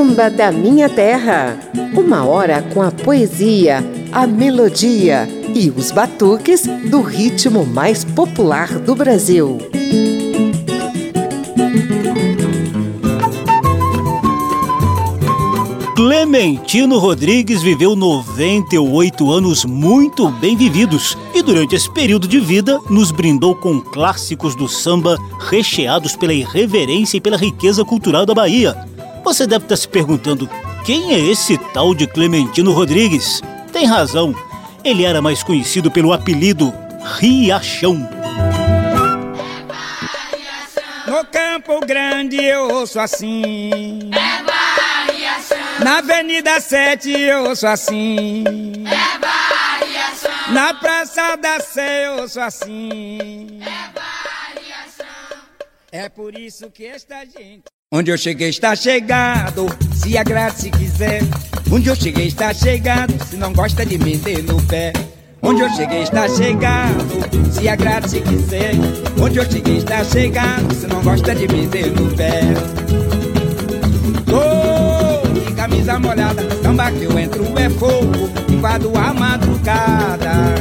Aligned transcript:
Samba 0.00 0.30
da 0.30 0.50
Minha 0.50 0.88
Terra. 0.88 1.58
Uma 1.94 2.24
hora 2.24 2.62
com 2.72 2.80
a 2.80 2.90
poesia, 2.90 3.84
a 4.10 4.26
melodia 4.26 5.28
e 5.54 5.68
os 5.68 5.90
batuques 5.90 6.62
do 6.90 7.02
ritmo 7.02 7.66
mais 7.66 8.02
popular 8.02 8.78
do 8.78 8.94
Brasil. 8.94 9.58
Clementino 15.94 16.98
Rodrigues 16.98 17.60
viveu 17.60 17.94
98 17.94 19.30
anos 19.30 19.66
muito 19.66 20.30
bem 20.30 20.56
vividos 20.56 21.14
e 21.34 21.42
durante 21.42 21.74
esse 21.74 21.90
período 21.90 22.26
de 22.26 22.40
vida 22.40 22.80
nos 22.88 23.10
brindou 23.10 23.54
com 23.54 23.78
clássicos 23.82 24.54
do 24.54 24.66
samba 24.66 25.18
recheados 25.50 26.16
pela 26.16 26.32
irreverência 26.32 27.18
e 27.18 27.20
pela 27.20 27.36
riqueza 27.36 27.84
cultural 27.84 28.24
da 28.24 28.32
Bahia. 28.32 28.88
Você 29.24 29.46
deve 29.46 29.64
estar 29.64 29.76
se 29.76 29.88
perguntando 29.88 30.48
quem 30.84 31.12
é 31.14 31.18
esse 31.18 31.56
tal 31.72 31.94
de 31.94 32.06
Clementino 32.06 32.72
Rodrigues? 32.72 33.40
Tem 33.72 33.86
razão, 33.86 34.34
ele 34.82 35.04
era 35.04 35.22
mais 35.22 35.42
conhecido 35.42 35.90
pelo 35.90 36.12
apelido 36.12 36.72
Riachão. 37.18 38.08
No 41.06 41.24
Campo 41.26 41.80
Grande 41.86 42.42
eu 42.44 42.68
ouço 42.70 42.98
assim. 42.98 44.10
É 44.12 44.40
na 45.82 45.98
Avenida 45.98 46.60
7 46.60 47.10
eu 47.10 47.44
ouço 47.44 47.66
assim. 47.66 48.44
É 48.86 49.18
variação. 49.18 50.52
Na 50.52 50.74
Praça 50.74 51.36
da 51.36 51.58
Sé 51.58 52.06
eu 52.06 52.20
ouço 52.20 52.38
assim. 52.38 53.60
É 53.62 54.54
variação. 54.54 55.06
É 55.90 56.08
por 56.10 56.38
isso 56.38 56.70
que 56.70 56.84
esta 56.84 57.24
gente. 57.24 57.64
Onde 57.92 58.12
eu 58.12 58.16
cheguei 58.16 58.50
está 58.50 58.76
chegado, 58.76 59.66
se 59.92 60.16
agrade 60.16 60.60
se 60.60 60.70
quiser. 60.70 61.22
Onde 61.72 61.88
eu 61.88 61.96
cheguei 61.96 62.28
está 62.28 62.54
chegado, 62.54 63.12
se 63.24 63.36
não 63.36 63.52
gosta 63.52 63.84
de 63.84 63.98
me 63.98 64.16
ter 64.16 64.44
no 64.44 64.62
pé. 64.62 64.92
Onde 65.42 65.62
eu 65.62 65.70
cheguei 65.70 66.02
está 66.02 66.28
chegado, 66.28 67.52
se 67.52 67.68
agrade 67.68 68.08
se 68.08 68.20
quiser. 68.20 68.74
Onde 69.20 69.38
eu 69.38 69.50
cheguei 69.50 69.78
está 69.78 70.04
chegado, 70.04 70.72
se 70.72 70.86
não 70.86 71.02
gosta 71.02 71.34
de 71.34 71.48
me 71.48 71.66
ter 71.66 71.90
no 71.90 72.14
pé 72.14 72.42
camisa 75.60 75.98
molhada, 75.98 76.42
samba 76.62 76.90
que 76.90 77.04
eu 77.04 77.18
entro 77.18 77.44
é 77.58 77.68
fogo, 77.68 78.30
invado 78.48 78.90
a 78.96 79.12
madrugada. 79.12 80.54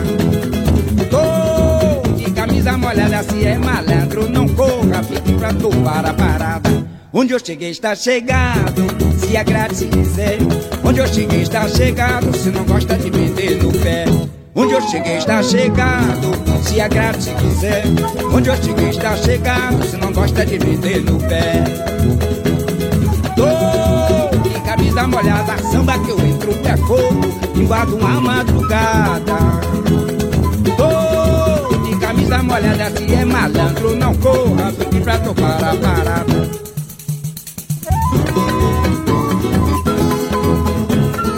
Tô 1.10 2.16
de 2.16 2.32
camisa 2.32 2.78
molhada, 2.78 3.24
se 3.24 3.46
é 3.46 3.58
malandro, 3.58 4.30
não 4.30 4.48
corra, 4.50 5.02
fique 5.04 5.34
pra 5.34 5.54
tomar 5.54 6.06
a 6.06 6.14
parada. 6.14 6.69
Onde 7.12 7.34
eu 7.34 7.40
cheguei 7.40 7.72
está 7.72 7.96
chegado, 7.96 8.86
se 9.20 9.36
agrade 9.36 9.76
se 9.76 9.86
quiser. 9.86 10.38
Onde 10.84 11.00
eu 11.00 11.08
cheguei 11.08 11.42
está 11.42 11.68
chegado, 11.68 12.36
se 12.38 12.50
não 12.50 12.64
gosta 12.66 12.98
de 12.98 13.10
vender 13.10 13.64
no 13.64 13.72
pé. 13.72 14.06
Onde 14.54 14.74
eu 14.74 14.82
cheguei 14.82 15.18
está 15.18 15.42
chegado, 15.42 16.32
se 16.64 16.80
agrade 16.80 17.24
se 17.24 17.34
quiser. 17.34 17.84
Onde 18.32 18.50
eu 18.50 18.56
cheguei 18.58 18.90
está 18.90 19.16
chegado, 19.18 19.84
se 19.84 19.98
não 19.98 20.12
gosta 20.12 20.46
de 20.46 20.58
vender 20.58 21.02
no 21.02 21.18
pé 21.20 21.64
camisa 24.70 25.08
molhada, 25.08 25.58
samba 25.72 25.98
que 26.00 26.12
eu 26.12 26.20
entro 26.20 26.54
pé 26.56 26.78
fogo, 26.78 27.22
invado 27.56 27.96
uma 27.96 28.22
madrugada. 28.22 29.38
Tô 30.78 31.78
de 31.78 32.00
camisa 32.00 32.44
molhada, 32.44 32.92
se 32.98 33.14
é 33.14 33.26
malandro, 33.26 33.96
não 33.96 34.14
corra, 34.16 34.72
fique 34.72 35.02
pra 35.02 35.18
tocar 35.20 35.64
a 35.64 35.76
parada. 35.76 36.69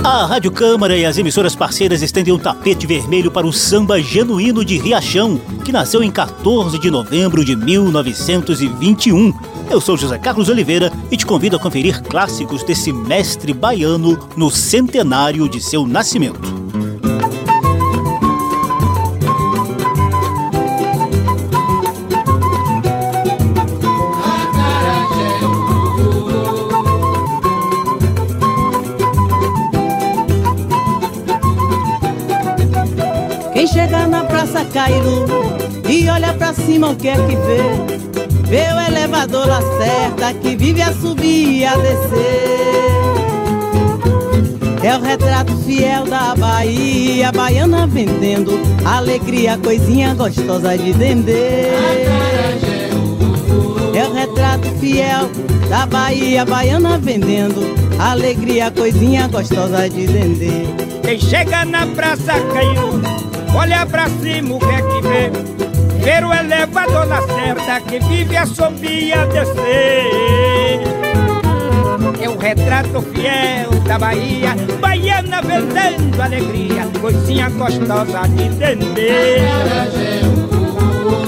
A 0.04 0.26
Rádio 0.26 0.52
Câmara 0.52 0.98
e 0.98 1.06
as 1.06 1.18
emissoras 1.18 1.56
parceiras 1.56 2.02
estendem 2.02 2.34
um 2.34 2.40
tapete 2.40 2.86
vermelho 2.86 3.32
para 3.32 3.48
o 3.48 3.54
samba 3.54 4.02
genuíno 4.02 4.64
de 4.66 4.78
Riachão, 4.78 5.40
que 5.64 5.72
nasceu 5.72 6.04
em 6.04 6.12
14 6.12 6.78
de 6.80 6.92
novembro 6.92 7.46
de 7.46 7.56
1921 7.56 9.34
eu 9.72 9.80
sou 9.80 9.96
José 9.96 10.18
Carlos 10.18 10.50
Oliveira 10.50 10.92
e 11.10 11.16
te 11.16 11.26
convido 11.26 11.56
a 11.56 11.60
conferir 11.60 12.04
clássicos 12.04 12.62
desse 12.62 12.92
mestre 12.92 13.54
baiano 13.54 14.20
no 14.36 14.52
centenário 14.52 15.48
de 15.48 15.62
seu 15.62 15.88
nascimento. 15.88 16.71
Cairo 34.74 35.26
e 35.90 36.10
olha 36.10 36.34
pra 36.34 36.54
cima 36.54 36.92
o 36.92 36.96
que 36.96 37.10
é 37.10 37.16
que 37.16 37.36
vê? 37.36 37.62
Vê 38.48 38.74
o 38.74 38.80
elevador 38.88 39.48
certa 39.78 40.34
que 40.34 40.56
vive 40.56 40.82
a 40.82 40.94
subir 40.94 41.60
e 41.60 41.66
a 41.66 41.76
descer. 41.76 42.92
É 44.84 44.96
o 44.98 45.02
retrato 45.02 45.56
fiel 45.58 46.06
da 46.06 46.34
Bahia, 46.36 47.32
baiana 47.32 47.86
vendendo 47.86 48.60
alegria, 48.86 49.58
coisinha 49.58 50.16
gostosa 50.16 50.78
de 50.78 50.92
vender. 50.92 51.72
É 53.94 54.08
o 54.08 54.14
retrato 54.14 54.68
fiel 54.80 55.30
da 55.70 55.86
Bahia, 55.86 56.46
baiana 56.46 56.98
vendendo 56.98 57.76
alegria, 58.00 58.72
coisinha 58.72 59.28
gostosa 59.28 59.88
de 59.90 60.08
vender. 60.08 60.66
Quem 61.04 61.20
chega 61.20 61.64
na 61.66 61.86
praça 61.88 62.34
caiu, 62.54 63.02
olha 63.56 63.86
pra 63.86 64.08
cima 64.10 64.56
o 64.56 64.60
que 64.60 64.66
é 64.66 64.82
que 64.82 65.02
vê? 65.08 65.32
Ver 66.04 66.26
o 66.26 66.34
elevador 66.34 67.06
na 67.06 67.22
certa 67.22 67.80
que 67.82 68.00
vive 68.00 68.36
a 68.36 68.46
subir 68.46 69.08
e 69.08 69.14
a 69.14 69.26
descer. 69.26 70.82
É 72.22 72.30
o 72.30 72.38
retrato 72.38 73.02
fiel 73.02 73.72
da 73.88 73.98
Bahia, 73.98 74.56
baiana 74.80 75.42
vendendo 75.42 76.22
alegria, 76.22 76.88
coisinha 77.00 77.50
gostosa 77.50 78.28
de 78.28 78.44
entender. 78.44 79.42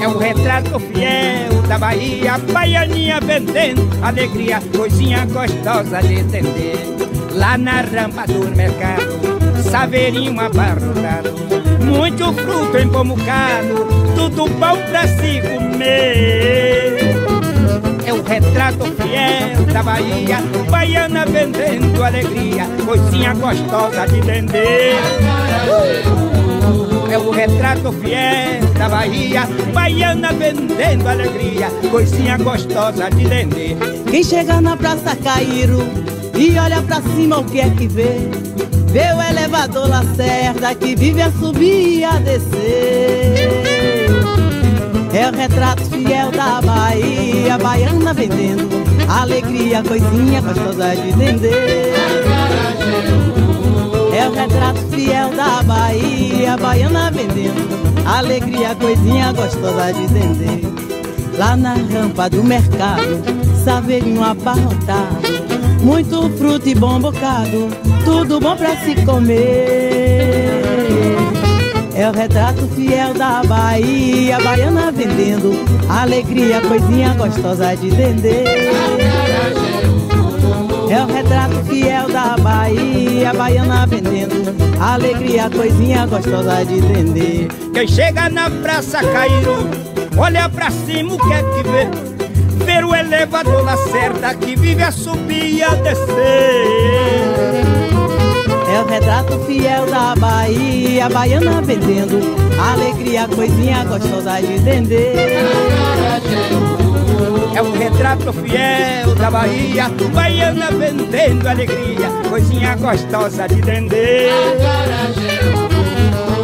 É 0.01 0.07
o 0.07 0.17
retrato 0.17 0.79
fiel 0.79 1.61
da 1.67 1.77
Bahia, 1.77 2.37
baianinha 2.51 3.19
vendendo 3.21 3.87
alegria, 4.03 4.61
coisinha 4.75 5.25
gostosa 5.25 6.01
de 6.01 6.15
entender. 6.15 6.77
Lá 7.33 7.57
na 7.57 7.81
rampa 7.81 8.27
do 8.27 8.55
mercado, 8.55 9.19
saveirinho 9.71 10.39
abarrotado, 10.39 11.33
muito 12.13 12.33
fruto 12.33 12.77
empomucado, 12.77 13.87
tudo 14.15 14.47
bom 14.47 14.77
pra 14.89 15.07
se 15.07 15.41
comer. 15.41 17.15
É 18.05 18.13
o 18.13 18.21
retrato 18.21 18.85
fiel 18.85 19.65
da 19.73 19.81
Bahia, 19.81 20.37
baiana 20.69 21.25
vendendo 21.25 22.03
alegria, 22.03 22.65
coisinha 22.85 23.33
gostosa 23.33 24.05
de 24.05 24.21
vender. 24.21 24.95
É 27.11 27.17
o 27.17 27.31
retrato 27.31 27.91
fiel 27.93 28.61
da 28.77 28.89
Bahia, 28.89 29.47
baiana 29.73 30.31
vendendo 30.33 31.07
alegria, 31.07 31.67
coisinha 31.89 32.37
gostosa 32.37 33.09
de 33.09 33.25
vender. 33.25 33.75
Quem 34.09 34.23
chega 34.23 34.61
na 34.61 34.77
Praça 34.77 35.15
Cairo 35.15 35.79
e 36.37 36.59
olha 36.59 36.81
pra 36.83 37.01
cima 37.01 37.39
o 37.39 37.43
que 37.43 37.59
é 37.59 37.69
que 37.71 37.87
vê? 37.87 38.52
Vê 38.93 39.11
o 39.11 39.19
elevador 39.19 39.89
Lacerda 39.89 40.75
que 40.75 40.95
vive 40.95 41.23
a 41.23 41.31
subir 41.31 41.97
e 41.97 42.03
a 42.03 42.19
descer. 42.19 43.49
É 45.11 45.29
o 45.29 45.35
retrato 45.35 45.83
fiel 45.85 46.31
da 46.31 46.61
Bahia, 46.61 47.57
baiana 47.57 48.13
vendendo 48.13 48.69
alegria, 49.09 49.81
coisinha 49.81 50.41
gostosa 50.41 50.95
de 50.95 51.11
vender. 51.11 51.93
É 54.15 54.29
o 54.29 54.31
retrato 54.31 54.79
fiel 54.91 55.29
da 55.35 55.63
Bahia, 55.63 56.55
baiana 56.55 57.09
vendendo 57.09 58.05
alegria, 58.05 58.75
coisinha 58.75 59.33
gostosa 59.33 59.91
de 59.91 60.05
vender. 60.05 60.61
Lá 61.35 61.55
na 61.55 61.73
rampa 61.73 62.29
do 62.29 62.43
mercado, 62.43 63.23
saveirinho 63.63 64.23
abarrotado, 64.23 65.52
muito 65.83 66.29
fruto 66.37 66.67
e 66.67 66.73
bom 66.73 66.99
bocado, 66.99 67.67
tudo 68.05 68.39
bom 68.39 68.55
pra 68.55 68.75
se 68.77 68.95
comer. 69.05 70.63
É 71.95 72.09
o 72.09 72.11
retrato 72.11 72.67
fiel 72.69 73.13
da 73.13 73.43
Bahia, 73.43 74.39
baiana 74.39 74.91
vendendo 74.91 75.53
alegria, 75.89 76.61
coisinha 76.61 77.13
gostosa 77.13 77.75
de 77.75 77.89
vender. 77.89 78.71
É 80.89 81.03
o 81.03 81.05
retrato 81.05 81.63
fiel 81.65 82.09
da 82.09 82.35
Bahia, 82.37 83.33
baiana 83.33 83.85
vendendo 83.85 84.55
alegria, 84.79 85.49
coisinha 85.49 86.05
gostosa 86.07 86.65
de 86.65 86.79
vender. 86.81 87.47
Quem 87.73 87.87
chega 87.87 88.29
na 88.29 88.49
Praça 88.49 88.99
Cairo, 88.99 89.69
olha 90.17 90.49
pra 90.49 90.71
cima 90.71 91.13
o 91.13 91.17
que 91.17 91.33
é 91.33 91.43
que 91.43 91.63
vê? 91.69 92.12
Ver 92.73 92.85
o 92.85 92.95
elevador 92.95 93.63
Lacerda 93.63 94.33
que 94.33 94.55
vive 94.55 94.81
a 94.81 94.91
subir 94.91 95.57
e 95.57 95.63
a 95.63 95.75
descer. 95.75 97.35
É 98.73 98.81
o 98.81 98.85
retrato 98.87 99.37
fiel 99.45 99.85
da 99.85 100.15
Bahia, 100.15 101.07
baiana 101.09 101.61
vendendo 101.61 102.19
alegria, 102.59 103.27
coisinha 103.27 103.83
gostosa 103.83 104.41
de 104.41 104.57
vender. 104.57 105.15
É 107.55 107.61
o 107.61 107.71
retrato 107.71 108.33
fiel 108.33 109.13
da 109.15 109.29
Bahia, 109.29 109.89
baiana 110.11 110.71
vendendo 110.71 111.47
alegria, 111.47 112.09
coisinha 112.27 112.75
gostosa 112.75 113.47
de 113.47 113.61
vender. 113.61 114.31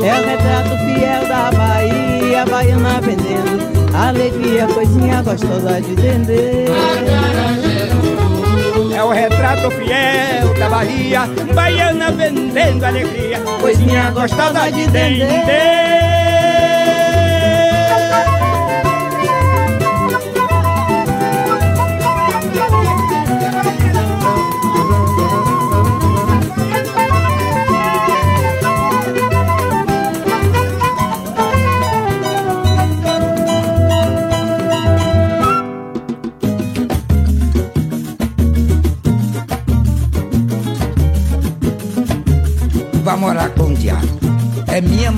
É 0.03 0.13
o 0.13 0.25
retrato 0.25 0.77
fiel 0.85 1.27
da 1.27 1.51
Bahia, 1.51 2.45
baiana 2.45 3.01
vendendo 3.01 3.48
alegria, 4.07 4.67
coisinha 4.67 5.21
gostosa 5.21 5.81
de 5.81 5.93
vender. 5.95 6.65
É 8.95 9.03
o 9.03 9.09
retrato 9.09 9.69
fiel 9.71 10.53
da 10.57 10.69
Bahia, 10.69 11.21
baiana 11.53 12.11
vendendo 12.11 12.83
alegria, 12.83 13.39
coisinha 13.61 14.11
gostosa 14.11 14.71
de 14.71 14.85
vender. 14.89 15.88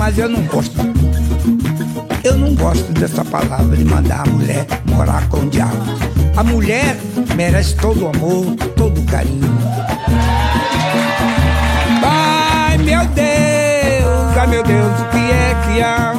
Mas 0.02 0.18
eu 0.18 0.28
não 0.28 0.42
gosto. 0.46 0.74
Eu 2.24 2.36
não 2.36 2.52
gosto 2.56 2.92
dessa 2.92 3.24
palavra 3.24 3.76
de 3.76 3.84
mandar 3.84 4.26
a 4.26 4.30
mulher 4.30 4.66
morar 4.86 5.28
com 5.28 5.36
o 5.36 5.48
diabo. 5.48 5.76
A 6.36 6.42
mulher 6.42 6.96
merece 7.36 7.76
todo 7.76 8.06
o 8.06 8.08
amor, 8.08 8.56
todo 8.74 9.00
o 9.00 9.06
carinho. 9.06 9.48
Ai 12.02 12.78
meu 12.78 13.06
Deus, 13.06 14.36
ai 14.36 14.46
meu 14.48 14.64
Deus, 14.64 14.92
o 15.02 15.04
que 15.10 15.18
é 15.18 15.54
que 15.66 15.82
há? 15.82 16.14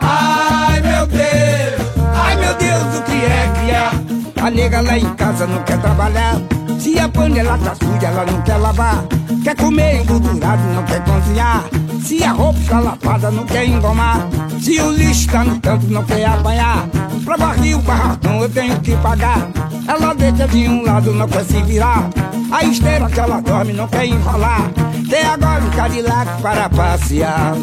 Ai 0.00 0.80
meu 0.82 1.06
Deus, 1.06 2.04
ai 2.14 2.36
meu 2.36 2.54
Deus, 2.56 2.98
o 2.98 3.02
que 3.04 3.24
é 3.24 3.52
que 3.54 3.70
há? 3.74 4.46
A 4.46 4.50
nega 4.50 4.82
lá 4.82 4.98
em 4.98 5.14
casa 5.14 5.46
não 5.46 5.62
quer 5.62 5.80
trabalhar. 5.80 6.34
Se 6.78 6.98
a 6.98 7.08
panela 7.08 7.56
tá 7.56 7.74
suja, 7.74 8.08
ela 8.08 8.26
não 8.26 8.42
quer 8.42 8.58
lavar. 8.58 9.02
Quer 9.42 9.56
comer 9.56 10.02
engordurado, 10.02 10.62
não 10.74 10.82
quer 10.82 11.02
cozinhar. 11.04 11.64
Se 12.02 12.22
a 12.22 12.32
roupa 12.32 12.58
está 12.58 12.80
lapada, 12.80 13.30
não 13.30 13.44
quer 13.44 13.66
engomar. 13.66 14.28
Se 14.60 14.80
o 14.80 14.90
lixo 14.90 15.28
tá 15.28 15.44
no 15.44 15.60
canto, 15.60 15.86
não 15.86 16.04
quer 16.04 16.24
apanhar. 16.26 16.88
Pra 17.24 17.36
o 17.36 17.78
barracão 17.82 18.40
eu 18.40 18.48
tenho 18.48 18.78
que 18.80 18.94
pagar. 18.96 19.48
Ela 19.88 20.14
deita 20.14 20.46
de 20.48 20.68
um 20.68 20.84
lado, 20.84 21.12
não 21.12 21.28
quer 21.28 21.44
se 21.44 21.60
virar. 21.62 22.08
A 22.50 22.64
esteira 22.64 23.08
que 23.08 23.18
ela 23.18 23.40
dorme, 23.40 23.72
não 23.72 23.88
quer 23.88 24.06
enrolar. 24.06 24.70
Tem 25.08 25.24
agora 25.24 25.64
um 25.64 25.70
Cadillac 25.70 26.42
para 26.42 26.68
passear. 26.68 27.54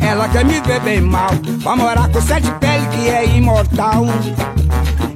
Ela 0.00 0.28
quer 0.28 0.44
me 0.44 0.60
ver 0.60 0.80
bem 0.80 1.00
mal, 1.00 1.30
pra 1.62 1.76
morar 1.76 2.08
com 2.08 2.20
sete 2.20 2.50
peles 2.58 2.86
que 2.88 3.08
é 3.08 3.36
imortal. 3.36 4.06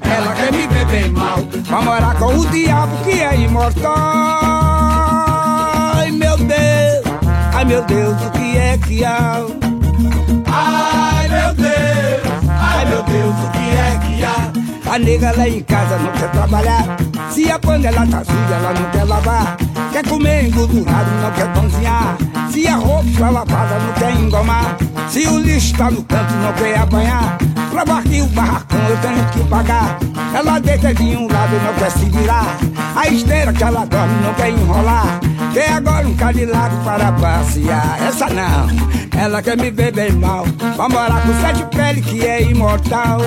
Ela 0.02 0.34
quer 0.34 0.52
me 0.52 0.66
ver 0.66 0.87
bem 0.87 1.11
mal, 1.11 1.38
pra 1.66 1.82
morar 1.82 2.14
com 2.16 2.38
o 2.38 2.46
diabo 2.46 2.96
que 3.05 3.20
é 3.20 3.40
imortal. 3.40 4.33
Ai 7.64 7.69
meu 7.69 7.82
Deus, 7.84 8.22
o 8.22 8.31
que 8.31 8.58
é 8.58 8.78
que 8.78 9.05
há? 9.05 9.40
Ai 10.52 11.28
meu 11.28 11.55
Deus, 11.55 12.50
ai 12.61 12.84
meu 12.84 13.02
Deus, 13.02 13.34
o 13.43 13.50
que 13.52 13.58
é 13.58 14.00
que 14.05 14.25
há? 14.25 14.94
A 14.94 14.99
nega 14.99 15.32
lá 15.34 15.49
em 15.49 15.62
casa 15.62 15.96
não 15.96 16.12
quer 16.12 16.31
trabalhar. 16.31 16.84
Se 17.31 17.50
a 17.50 17.58
panela 17.58 18.06
tá 18.06 18.22
suja, 18.22 18.55
ela 18.55 18.75
não 18.75 18.90
quer 18.90 19.05
lavar. 19.05 19.56
Quer 19.93 20.06
comer 20.06 20.44
engordurado, 20.44 21.11
não 21.22 21.31
quer 21.32 21.52
cozinhar. 21.55 22.16
Se 22.52 22.69
a 22.69 22.76
roupa 22.76 23.08
está 23.08 23.31
lavada, 23.31 23.78
não 23.78 23.93
quer 23.94 24.14
engomar. 24.14 24.76
Se 25.08 25.26
o 25.26 25.38
lixo 25.38 25.75
tá 25.75 25.90
no 25.90 26.05
canto, 26.05 26.34
não 26.34 26.52
quer 26.52 26.78
apanhar. 26.78 27.38
Pra 27.70 27.84
varrer 27.84 28.25
o 28.25 28.28
barracão 28.28 28.81
eu 28.88 28.96
tenho 28.99 29.25
que 29.31 29.49
pagar. 29.49 29.99
Ela 30.34 30.58
deita 30.58 30.93
de 30.93 31.16
um 31.16 31.26
lado, 31.32 31.56
não 31.64 31.75
quer 31.75 31.90
se 31.90 32.05
virar. 32.11 32.58
A 32.94 33.08
esteira 33.08 33.52
que 33.52 33.64
ela 33.64 33.87
dorme 33.87 34.22
não 34.22 34.34
quer 34.34 34.50
enrolar. 34.50 35.19
Quer 35.54 35.70
agora 35.70 36.04
um 36.04 36.16
Cadillac 36.16 36.74
para 36.84 37.12
passear. 37.12 38.02
Essa 38.02 38.26
não, 38.28 38.66
ela 39.16 39.40
quer 39.40 39.56
me 39.56 39.70
ver 39.70 39.92
bem 39.92 40.10
mal. 40.10 40.44
Pra 40.74 40.88
morar 40.88 41.22
com 41.22 41.40
sete 41.40 41.64
peles 41.66 42.04
que 42.04 42.26
é 42.26 42.42
imortal. 42.42 43.20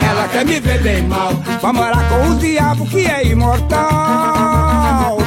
Ela 0.00 0.28
quer 0.28 0.46
me 0.46 0.58
ver 0.58 0.82
bem 0.82 1.02
mal. 1.02 1.34
Pra 1.60 1.74
morar 1.74 2.08
com 2.08 2.30
o 2.30 2.38
diabo 2.38 2.86
que 2.86 3.04
é 3.04 3.26
imortal. 3.26 5.19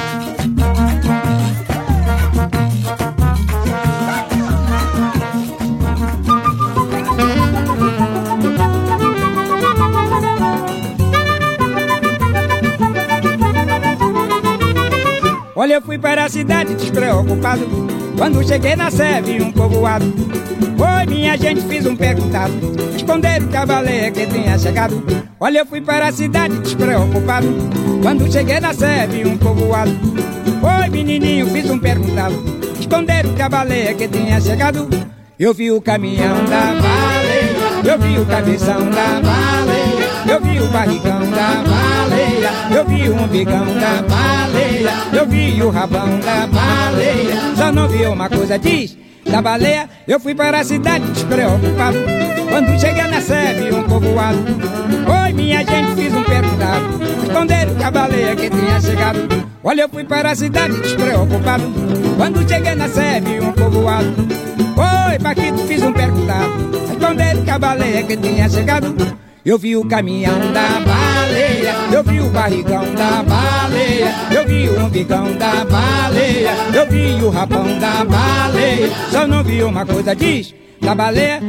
Olha, 15.55 15.75
eu 15.75 15.81
fui 15.83 15.99
para 15.99 16.25
a 16.25 16.29
cidade 16.29 16.73
despreocupado. 16.73 17.67
Quando 18.17 18.45
cheguei 18.45 18.75
na 18.75 18.89
Sé, 18.89 19.21
vi 19.21 19.39
um 19.39 19.51
povoado. 19.51 20.05
Oi, 20.05 21.05
minha 21.05 21.37
gente, 21.37 21.61
fiz 21.61 21.85
um 21.85 21.95
perguntado. 21.95 22.53
Responderam 22.91 23.47
que 23.47 23.57
a 23.57 23.65
baleia 23.65 24.11
que 24.11 24.25
tinha 24.25 24.57
chegado. 24.57 25.03
Olha, 25.39 25.59
eu 25.59 25.65
fui 25.65 25.79
para 25.79 26.07
a 26.07 26.11
cidade 26.11 26.57
despreocupado. 26.57 27.47
Quando 28.01 28.31
cheguei 28.31 28.59
na 28.59 28.73
Sé, 28.73 29.05
vi 29.05 29.27
um 29.27 29.37
povoado. 29.37 29.91
Oi, 29.91 30.89
menininho, 30.89 31.47
fiz 31.47 31.69
um 31.69 31.77
perguntado. 31.77 32.43
Responderam 32.75 33.33
que 33.35 33.41
a 33.41 33.49
baleia 33.49 33.93
que 33.93 34.07
tinha 34.07 34.41
chegado. 34.41 34.89
Eu 35.39 35.53
vi 35.53 35.71
o 35.71 35.79
caminhão 35.79 36.45
da 36.45 36.73
baleia. 36.81 37.91
Eu 37.91 37.99
vi 37.99 38.17
o 38.17 38.25
cabeção 38.25 38.89
da 38.89 39.21
baleia. 39.21 39.93
Eu 40.25 40.39
vi 40.39 40.57
o 40.59 40.67
barrigão 40.67 41.19
da 41.31 41.63
baleia, 41.63 42.49
eu 42.73 42.85
vi 42.85 43.09
o 43.09 43.21
umbigão 43.21 43.65
da 43.65 44.01
baleia, 44.01 44.52
eu 45.13 45.25
vi 45.27 45.61
o 45.61 45.69
rabão 45.69 46.19
da 46.19 46.47
baleia. 46.47 47.55
Só 47.55 47.71
não 47.71 47.87
vi 47.87 48.05
uma 48.05 48.29
coisa, 48.29 48.57
diz, 48.57 48.97
da 49.29 49.41
baleia, 49.41 49.89
eu 50.07 50.19
fui 50.19 50.35
para 50.35 50.59
a 50.59 50.63
cidade 50.63 51.05
despreocupado. 51.11 51.97
Quando 52.49 52.79
cheguei 52.79 53.03
na 53.03 53.21
sede, 53.21 53.73
um 53.73 53.83
povoado. 53.83 54.39
Oi, 55.23 55.33
minha 55.33 55.59
gente, 55.59 55.95
fiz 55.95 56.13
um 56.13 56.23
perguntado. 56.23 56.99
Responderam 57.21 57.75
que 57.75 57.83
a 57.83 57.91
baleia 57.91 58.35
que 58.35 58.49
tinha 58.49 58.81
chegado. 58.81 59.19
Olha, 59.63 59.81
eu 59.81 59.89
fui 59.89 60.03
para 60.03 60.31
a 60.31 60.35
cidade 60.35 60.79
despreocupado. 60.81 61.63
Quando 62.17 62.47
cheguei 62.47 62.75
na 62.75 62.87
sede, 62.87 63.39
um 63.39 63.51
povoado. 63.53 64.13
Oi, 65.09 65.19
Paquito, 65.19 65.59
fiz 65.67 65.81
um 65.81 65.93
perguntado. 65.93 66.71
Responderam 66.89 67.43
que 67.43 67.49
a 67.49 67.57
baleia 67.57 68.03
que 68.03 68.17
tinha 68.17 68.49
chegado. 68.49 68.95
Eu 69.45 69.57
vi 69.57 69.75
o 69.75 69.85
caminhão 69.85 70.53
da 70.53 70.79
baleia, 70.79 71.22
eu 71.93 72.03
vi 72.03 72.19
o 72.19 72.29
barrigão 72.29 72.93
da 72.93 73.23
baleia, 73.23 74.13
eu 74.31 74.47
vi 74.47 74.69
o 74.69 74.85
umbigão 74.85 75.33
da 75.37 75.65
baleia, 75.65 76.51
eu 76.73 76.89
vi 76.89 77.23
o 77.23 77.29
rabão 77.29 77.79
da 77.79 78.03
baleia. 78.03 78.89
Só 79.11 79.27
não 79.27 79.43
vi 79.43 79.63
uma 79.63 79.85
coisa, 79.85 80.15
diz, 80.15 80.53
da 80.81 80.93
baleia. 80.93 81.41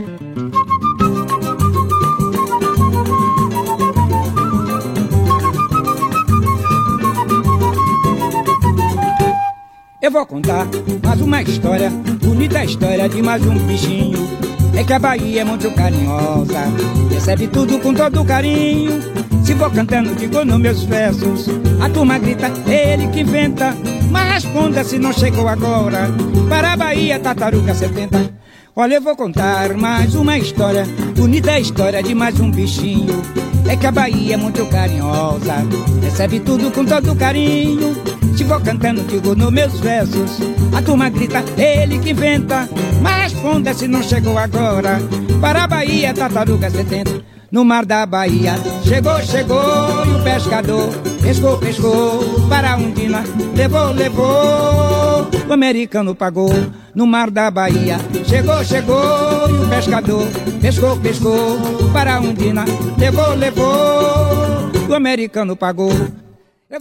Eu 10.01 10.11
vou 10.11 10.27
contar 10.27 10.67
mais 11.03 11.21
uma 11.21 11.43
história, 11.43 11.91
bonita 12.23 12.65
história 12.65 13.09
de 13.09 13.23
mais 13.23 13.45
um 13.47 13.59
bichinho 13.67 14.45
é 14.77 14.83
que 14.83 14.93
a 14.93 14.99
Bahia 14.99 15.43
é 15.43 15.45
muito 15.45 15.71
carinhosa, 15.71 16.65
recebe 17.09 17.47
tudo 17.47 17.79
com 17.79 17.95
todo 17.95 18.25
carinho. 18.25 19.01
Vou 19.57 19.71
cantando, 19.71 20.15
digo 20.15 20.45
nos 20.45 20.59
meus 20.59 20.83
versos. 20.83 21.47
A 21.81 21.89
turma 21.89 22.19
grita, 22.19 22.53
ele 22.69 23.09
que 23.09 23.21
inventa. 23.21 23.75
Mas 24.11 24.45
responda 24.45 24.85
se 24.85 24.99
não 24.99 25.13
chegou 25.13 25.49
agora. 25.49 26.09
Para 26.49 26.73
a 26.73 26.77
Bahia, 26.77 27.19
tartaruga 27.19 27.75
70. 27.75 28.35
Olha, 28.77 28.97
eu 28.97 29.01
vou 29.01 29.15
contar 29.15 29.73
mais 29.75 30.17
uma 30.17 30.37
história, 30.37 30.85
bonita 31.17 31.59
história 31.61 32.03
de 32.03 32.15
mais 32.15 32.39
um 32.41 32.51
bichinho. 32.51 33.23
É 33.69 33.77
que 33.77 33.87
a 33.87 33.93
Bahia 33.93 34.35
é 34.35 34.37
muito 34.37 34.67
carinhosa, 34.67 35.55
recebe 36.03 36.41
tudo 36.41 36.73
com 36.73 36.85
todo 36.85 37.15
carinho. 37.15 37.95
Se 38.37 38.43
vou 38.43 38.61
cantando, 38.61 39.03
digo 39.03 39.35
nos 39.35 39.53
meus 39.53 39.79
versos. 39.79 40.41
A 40.77 40.83
turma 40.83 41.09
grita, 41.09 41.45
ele 41.57 42.01
que 42.01 42.11
inventa. 42.11 42.69
Mas 43.01 43.33
responda 43.33 43.73
se 43.73 43.87
não 43.87 44.03
chegou 44.03 44.37
agora. 44.37 44.99
Para 45.41 45.65
a 45.65 45.67
Bahia, 45.69 46.13
tartaruga 46.13 46.69
70. 46.69 47.34
No 47.55 47.65
mar 47.65 47.87
da 47.87 48.05
Bahia. 48.05 48.55
Chegou, 48.85 49.23
chegou 49.23 50.05
e 50.07 50.11
o 50.11 50.25
pescador 50.25 50.89
pescou, 51.23 51.57
pescou 51.57 52.49
para 52.49 52.73
a 52.73 52.77
Undina. 52.77 53.23
Levou, 53.55 53.93
levou, 53.93 55.29
o 55.49 55.53
americano 55.53 56.17
pagou 56.17 56.51
no 56.93 57.07
mar 57.07 57.31
da 57.31 57.49
Bahia. 57.53 57.97
Chegou, 58.27 58.65
chegou 58.65 59.49
e 59.49 59.53
o 59.53 59.69
pescador 59.69 60.27
pescou, 60.61 60.97
pescou 60.97 61.61
para 61.93 62.17
a 62.17 62.21
Undina. 62.21 62.65
Levou, 62.99 63.35
levou, 63.37 64.73
o 64.89 64.93
americano 64.93 65.55
pagou. 65.55 65.93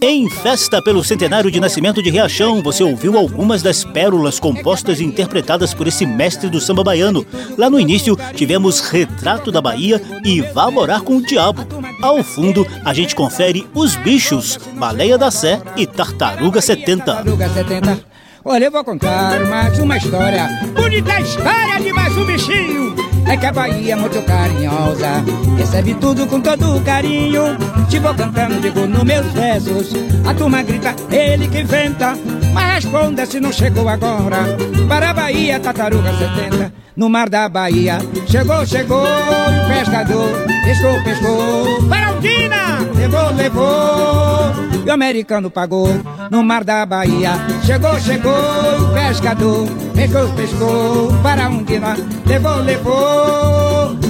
Em 0.00 0.28
festa 0.28 0.82
pelo 0.82 1.04
centenário 1.04 1.50
de 1.50 1.60
nascimento 1.60 2.02
de 2.02 2.10
Riachão, 2.10 2.62
você 2.62 2.82
ouviu 2.82 3.16
algumas 3.18 3.62
das 3.62 3.84
pérolas 3.84 4.40
compostas 4.40 5.00
e 5.00 5.04
interpretadas 5.04 5.74
por 5.74 5.86
esse 5.86 6.06
mestre 6.06 6.48
do 6.48 6.60
samba 6.60 6.82
baiano. 6.82 7.26
Lá 7.56 7.68
no 7.68 7.78
início, 7.78 8.16
tivemos 8.34 8.80
Retrato 8.80 9.52
da 9.52 9.60
Bahia 9.60 10.00
e 10.24 10.40
Vá 10.40 10.70
Morar 10.70 11.02
com 11.02 11.16
o 11.16 11.22
Diabo. 11.22 11.66
Ao 12.02 12.22
fundo, 12.22 12.66
a 12.84 12.92
gente 12.92 13.14
confere 13.14 13.66
Os 13.74 13.94
Bichos, 13.96 14.58
Baleia 14.74 15.18
da 15.18 15.30
Sé 15.30 15.60
e 15.76 15.86
Tartaruga 15.86 16.60
70. 16.60 17.04
Tartaruga 17.04 17.48
70. 17.48 18.00
Olha, 18.44 18.66
eu 18.66 18.70
vou 18.70 18.84
contar 18.84 19.40
mais 19.46 19.78
uma 19.78 19.96
história. 19.96 20.48
Bonita 20.74 21.20
história 21.20 21.80
de 21.80 21.92
mais 21.92 22.16
um 22.16 22.26
bichinho. 22.26 23.13
É 23.26 23.36
que 23.36 23.46
a 23.46 23.52
Bahia 23.52 23.94
é 23.94 23.96
muito 23.96 24.22
carinhosa. 24.22 25.24
Recebe 25.56 25.94
tudo 25.94 26.26
com 26.26 26.40
todo 26.40 26.80
carinho. 26.84 27.56
Te 27.88 27.98
vou 27.98 28.14
cantando, 28.14 28.60
digo 28.60 28.86
nos 28.86 29.02
meus 29.02 29.26
versos. 29.32 29.92
A 30.26 30.34
turma 30.34 30.62
grita, 30.62 30.94
ele 31.10 31.48
que 31.48 31.60
inventa. 31.60 32.14
Mas 32.52 32.84
responda 32.84 33.26
se 33.26 33.40
não 33.40 33.52
chegou 33.52 33.88
agora. 33.88 34.56
Para 34.88 35.10
a 35.10 35.14
Bahia, 35.14 35.58
tartaruga 35.58 36.12
70. 36.12 36.72
No 36.96 37.08
mar 37.08 37.28
da 37.28 37.48
Bahia. 37.48 37.98
Chegou, 38.28 38.64
chegou, 38.64 39.02
o 39.02 39.68
pescador. 39.68 40.46
Pescou, 40.64 41.02
pescou. 41.02 41.88
Para 41.88 42.06
Aldina! 42.08 42.78
Levou, 42.94 43.34
levou. 43.34 44.54
E 44.86 44.88
o 44.88 44.92
americano 44.92 45.50
pagou. 45.50 45.88
No 46.30 46.42
mar 46.42 46.62
da 46.62 46.86
Bahia. 46.86 47.32
Chegou, 47.64 47.98
chegou, 47.98 48.32
o 48.32 48.94
pescador. 48.94 49.68
Pescou, 49.94 50.28
pescou. 50.34 51.12
Para 51.22 51.46
Aldina. 51.46 51.96
Levou, 52.26 52.58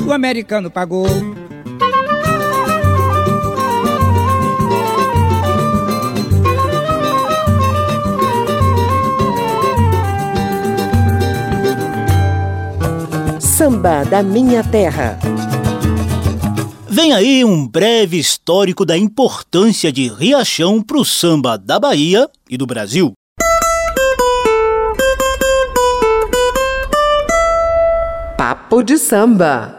O 0.07 0.13
americano 0.13 0.71
pagou. 0.71 1.07
Samba 13.41 14.05
da 14.05 14.23
Minha 14.23 14.63
Terra. 14.65 15.19
Vem 16.89 17.13
aí 17.13 17.45
um 17.45 17.67
breve 17.67 18.19
histórico 18.19 18.85
da 18.85 18.97
importância 18.97 19.91
de 19.91 20.09
Riachão 20.09 20.83
para 20.83 20.99
o 20.99 21.05
samba 21.05 21.57
da 21.57 21.81
Bahia 21.81 22.29
e 22.49 22.57
do 22.57 22.67
Brasil. 22.67 23.13
Papo 28.75 28.83
de 28.83 28.99
samba. 28.99 29.79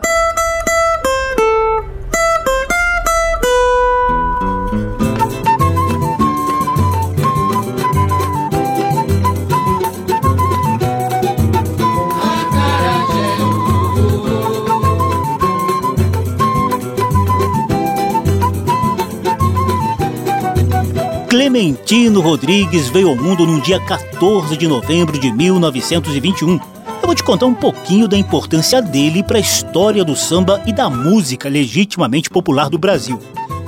Clementino 21.28 22.22
Rodrigues 22.22 22.88
veio 22.88 23.10
ao 23.10 23.16
mundo 23.18 23.46
no 23.46 23.60
dia 23.60 23.78
14 23.82 24.56
de 24.56 24.70
novembro 24.70 25.20
de 25.20 25.34
1921. 25.34 26.75
Eu 27.06 27.08
vou 27.08 27.16
te 27.16 27.24
contar 27.24 27.46
um 27.46 27.54
pouquinho 27.54 28.08
da 28.08 28.18
importância 28.18 28.82
dele 28.82 29.22
para 29.22 29.38
a 29.38 29.40
história 29.40 30.04
do 30.04 30.16
samba 30.16 30.60
e 30.66 30.74
da 30.74 30.90
música 30.90 31.48
legitimamente 31.48 32.32
popular 32.32 32.68
do 32.68 32.80
Brasil. 32.80 33.22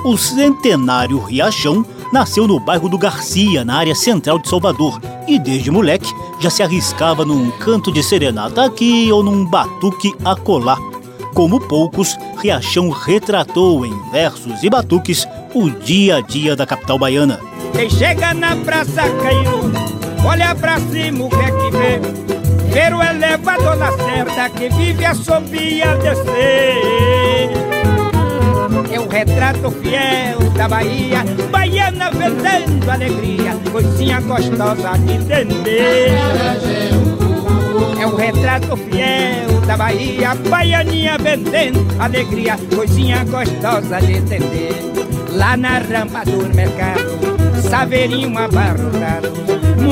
O 0.04 0.18
centenário 0.18 1.20
Riachão 1.20 1.86
nasceu 2.12 2.48
no 2.48 2.60
bairro 2.60 2.90
do 2.90 2.98
Garcia, 2.98 3.64
na 3.64 3.78
área 3.78 3.94
central 3.94 4.40
de 4.40 4.50
Salvador, 4.50 5.00
e 5.28 5.38
desde 5.38 5.70
moleque 5.70 6.12
já 6.40 6.50
se 6.50 6.64
arriscava 6.64 7.24
num 7.24 7.52
canto 7.52 7.92
de 7.92 8.02
serenata 8.02 8.66
aqui 8.66 9.12
ou 9.12 9.22
num 9.22 9.46
batuque 9.46 10.16
acolá. 10.26 10.80
Como 11.36 11.60
poucos, 11.60 12.18
Riachão 12.42 12.90
retratou 12.90 13.86
em 13.86 13.94
versos 14.10 14.64
e 14.64 14.70
batuques 14.72 15.28
o 15.54 15.70
dia 15.70 16.16
a 16.16 16.22
dia 16.22 16.56
da 16.56 16.66
capital 16.66 16.98
baiana. 16.98 17.40
Quem 17.72 17.88
chega 17.88 18.34
na 18.34 18.56
praça 18.56 19.04
caiu, 19.22 19.72
olha 20.26 20.56
pra 20.56 20.80
cima 20.80 21.26
o 21.26 21.30
que 21.30 21.36
é 21.36 21.52
que 21.52 21.78
vê. 21.78 22.47
Ver 22.72 22.94
o 22.94 23.02
elevador 23.02 23.76
na 23.78 23.92
certa 23.92 24.50
que 24.50 24.70
vive 24.70 25.06
a 25.06 25.14
subir 25.14 25.84
a 25.84 25.96
descer. 25.96 27.52
É 28.92 29.00
o 29.00 29.08
retrato 29.08 29.72
fiel 29.72 30.40
da 30.56 30.68
Bahia, 30.68 31.24
baiana 31.52 32.10
vendendo 32.12 32.90
alegria, 32.90 33.56
coisinha 33.72 34.22
gostosa 34.22 34.98
de 35.00 35.14
entender. 35.14 36.12
É 38.00 38.06
o 38.06 38.16
retrato 38.16 38.78
fiel 38.78 39.62
da 39.66 39.76
Bahia, 39.76 40.36
baianinha 40.50 41.18
vendendo 41.18 41.86
alegria, 42.00 42.58
coisinha 42.74 43.24
gostosa 43.26 44.00
de 44.00 44.14
entender. 44.14 44.74
Lá 45.32 45.58
na 45.58 45.80
rampa 45.80 46.24
do 46.26 46.54
mercado, 46.56 47.62
saveirinho 47.70 48.38
abarrotado, 48.38 49.34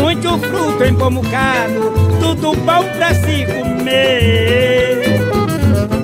muito 0.05 0.37
fruto 0.37 0.83
empomucado, 0.83 1.91
tudo 2.19 2.55
bom 2.57 2.83
pra 2.95 3.11
se 3.15 3.43
comer. 3.47 5.19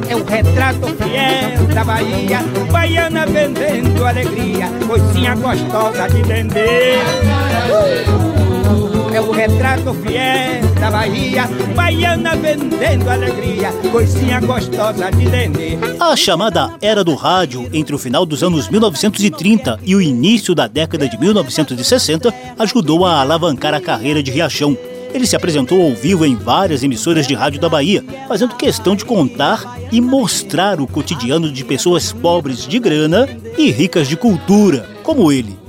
É 0.10 0.16
o 0.16 0.24
retrato 0.24 0.88
fiel 0.98 1.68
da 1.68 1.84
Bahia, 1.84 2.40
baiana 2.72 3.28
vendendo 3.28 4.04
alegria, 4.04 4.68
coisinha 4.88 5.36
gostosa 5.36 6.10
de 6.10 6.24
vender. 6.24 7.00
É 9.14 9.20
o 9.20 9.30
retrato 9.30 9.94
fiel 9.96 10.62
da 10.80 10.90
Bahia, 10.90 11.44
baiana 11.76 12.34
vendendo 12.36 13.10
alegria, 13.10 13.72
coisinha 13.92 14.40
gostosa 14.40 15.12
de 15.12 15.26
vender. 15.26 15.78
A 16.00 16.16
chamada 16.16 16.74
Era 16.82 17.04
do 17.04 17.14
Rádio, 17.14 17.70
entre 17.74 17.94
o 17.94 17.98
final 17.98 18.26
dos 18.26 18.42
anos 18.42 18.70
1930 18.70 19.80
e 19.86 19.96
o 19.96 20.02
início 20.02 20.56
da 20.56 20.66
década 20.66 21.10
de 21.10 21.20
1960, 21.20 22.34
ajudou 22.58 23.06
a 23.06 23.20
alavancar 23.20 23.74
a 23.74 23.82
carreira 23.82 24.24
de 24.24 24.32
Riachão. 24.32 24.78
Ele 25.14 25.28
se 25.28 25.36
apresentou 25.36 25.82
ao 25.82 25.94
vivo 25.94 26.26
em 26.26 26.36
várias 26.36 26.82
emissoras 26.82 27.28
de 27.28 27.34
rádio 27.34 27.60
da 27.60 27.68
Bahia, 27.68 28.04
fazendo 28.30 28.56
questão 28.56 28.96
de 28.96 29.04
contar 29.04 29.78
e 29.92 30.00
mostrar 30.00 30.80
o 30.80 30.88
cotidiano 30.88 31.52
de 31.52 31.66
pessoas 31.66 32.14
pobres 32.14 32.66
de 32.66 32.80
grana 32.80 33.28
e 33.58 33.72
ricas 33.72 34.08
de 34.08 34.16
cultura, 34.16 34.90
como 35.04 35.32
ele. 35.32 35.61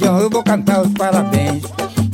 Eu 0.00 0.30
vou 0.30 0.42
cantar 0.42 0.82
os 0.82 0.92
parabéns. 0.92 1.62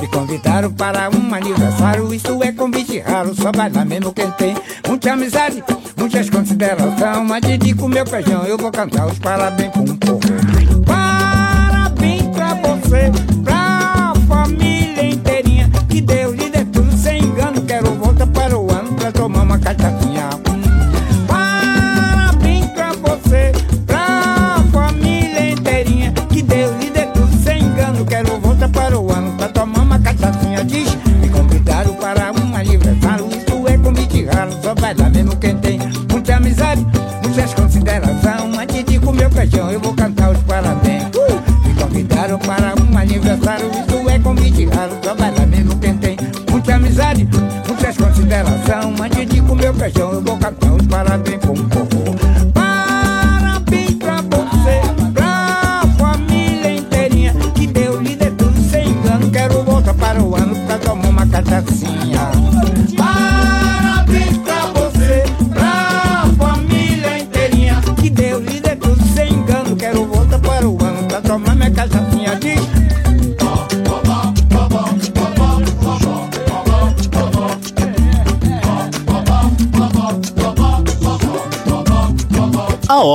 Me 0.01 0.07
convidaram 0.09 0.73
para 0.73 1.11
um 1.11 1.35
aniversário, 1.35 2.13
isso 2.13 2.43
é 2.43 2.53
convite 2.53 2.99
raro, 3.01 3.35
só 3.35 3.51
vai 3.53 3.71
lá 3.71 3.85
mesmo 3.85 4.13
quem 4.13 4.31
tem 4.33 4.57
muita 4.87 5.13
amizade, 5.13 5.63
muitas 5.97 6.31
considerações. 6.31 7.31
Antes 7.31 7.59
de 7.59 7.75
comer 7.75 8.09
feijão, 8.09 8.45
eu 8.45 8.57
vou 8.57 8.71
cantar 8.71 9.07
os 9.07 9.19
parabéns 9.19 9.73
com 9.73 9.81
um 9.81 9.97
pouco. 9.97 10.78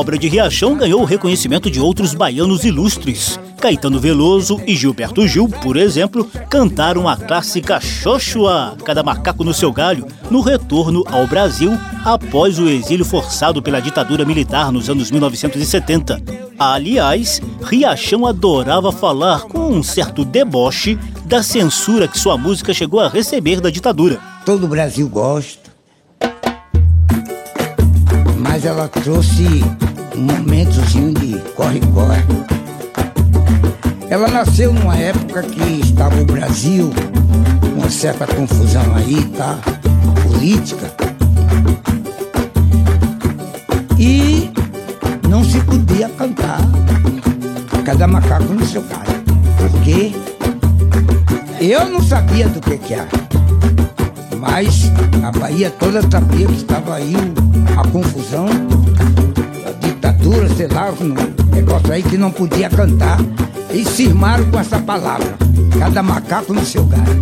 Obra 0.04 0.18
de 0.18 0.28
Riachão 0.28 0.76
ganhou 0.76 1.02
o 1.02 1.06
reconhecimento 1.06 1.72
de 1.72 1.80
outros 1.80 2.14
baianos 2.14 2.66
ilustres. 2.66 3.40
Caetano 3.58 4.02
Veloso 4.02 4.60
e 4.68 4.76
Gilberto 4.76 5.26
Gil, 5.26 5.48
por 5.48 5.78
exemplo, 5.78 6.30
cantaram 6.50 7.08
a 7.08 7.16
clássica 7.16 7.80
Xoxua, 7.80 8.76
Cada 8.84 9.02
Macaco 9.02 9.46
no 9.46 9.54
Seu 9.54 9.72
Galho, 9.72 10.06
no 10.30 10.42
retorno 10.42 11.06
ao 11.10 11.26
Brasil 11.26 11.72
após 12.04 12.60
o 12.60 12.68
exílio 12.68 13.06
forçado 13.06 13.62
pela 13.62 13.80
ditadura 13.80 14.26
militar 14.26 14.74
nos 14.74 14.90
anos 14.90 15.10
1970. 15.10 16.22
Aliás, 16.60 17.42
Riachão 17.62 18.28
adorava 18.28 18.92
falar 18.92 19.44
com 19.44 19.70
um 19.70 19.82
certo 19.82 20.26
deboche 20.26 21.00
da 21.24 21.42
censura 21.42 22.10
que 22.10 22.20
sua 22.20 22.38
música 22.38 22.74
chegou 22.74 23.00
a 23.00 23.08
receber 23.08 23.62
da 23.62 23.70
ditadura. 23.70 24.20
todo 24.46 24.66
o 24.66 24.68
Brasil 24.68 25.08
gosta. 25.08 25.72
Mas 28.38 28.66
ela 28.66 28.90
trouxe 28.90 29.64
um 30.16 30.22
momentozinho 30.22 31.14
de 31.14 31.40
corre-corre. 31.56 32.24
Ela 34.10 34.28
nasceu 34.28 34.72
numa 34.74 34.96
época 34.96 35.44
que 35.44 35.82
estava 35.82 36.22
o 36.22 36.26
Brasil 36.26 36.92
uma 37.76 37.90
certa 37.90 38.28
confusão 38.28 38.96
aí, 38.96 39.24
tá? 39.36 39.58
Política. 40.24 40.92
E 43.98 44.52
não 45.28 45.44
se 45.44 45.60
podia 45.62 46.10
cantar 46.10 46.60
cada 47.84 48.08
macaco 48.08 48.54
no 48.54 48.66
seu 48.66 48.82
galho. 48.84 49.24
Porque 49.58 50.14
eu 51.60 51.90
não 51.90 52.02
sabia 52.04 52.48
do 52.48 52.62
que 52.62 52.78
que 52.78 52.94
era. 52.94 53.10
Mas 54.40 54.92
a 55.24 55.32
Bahia 55.32 55.72
toda 55.72 56.02
sabia 56.10 56.46
que 56.48 56.58
estava 56.58 56.96
aí 56.96 57.16
a 57.78 57.88
confusão, 57.88 58.46
a 60.24 60.30
ditadura, 60.30 60.50
sei 60.56 60.68
lá, 60.68 60.94
um 61.02 61.54
negócio 61.54 61.92
aí 61.92 62.02
que 62.02 62.18
não 62.18 62.32
podia 62.32 62.70
cantar. 62.70 63.20
E 63.72 63.84
cismaram 63.84 64.50
com 64.50 64.60
essa 64.60 64.80
palavra. 64.80 65.36
Cada 65.78 66.02
macaco 66.02 66.54
no 66.54 66.64
seu 66.64 66.86
galho. 66.86 67.22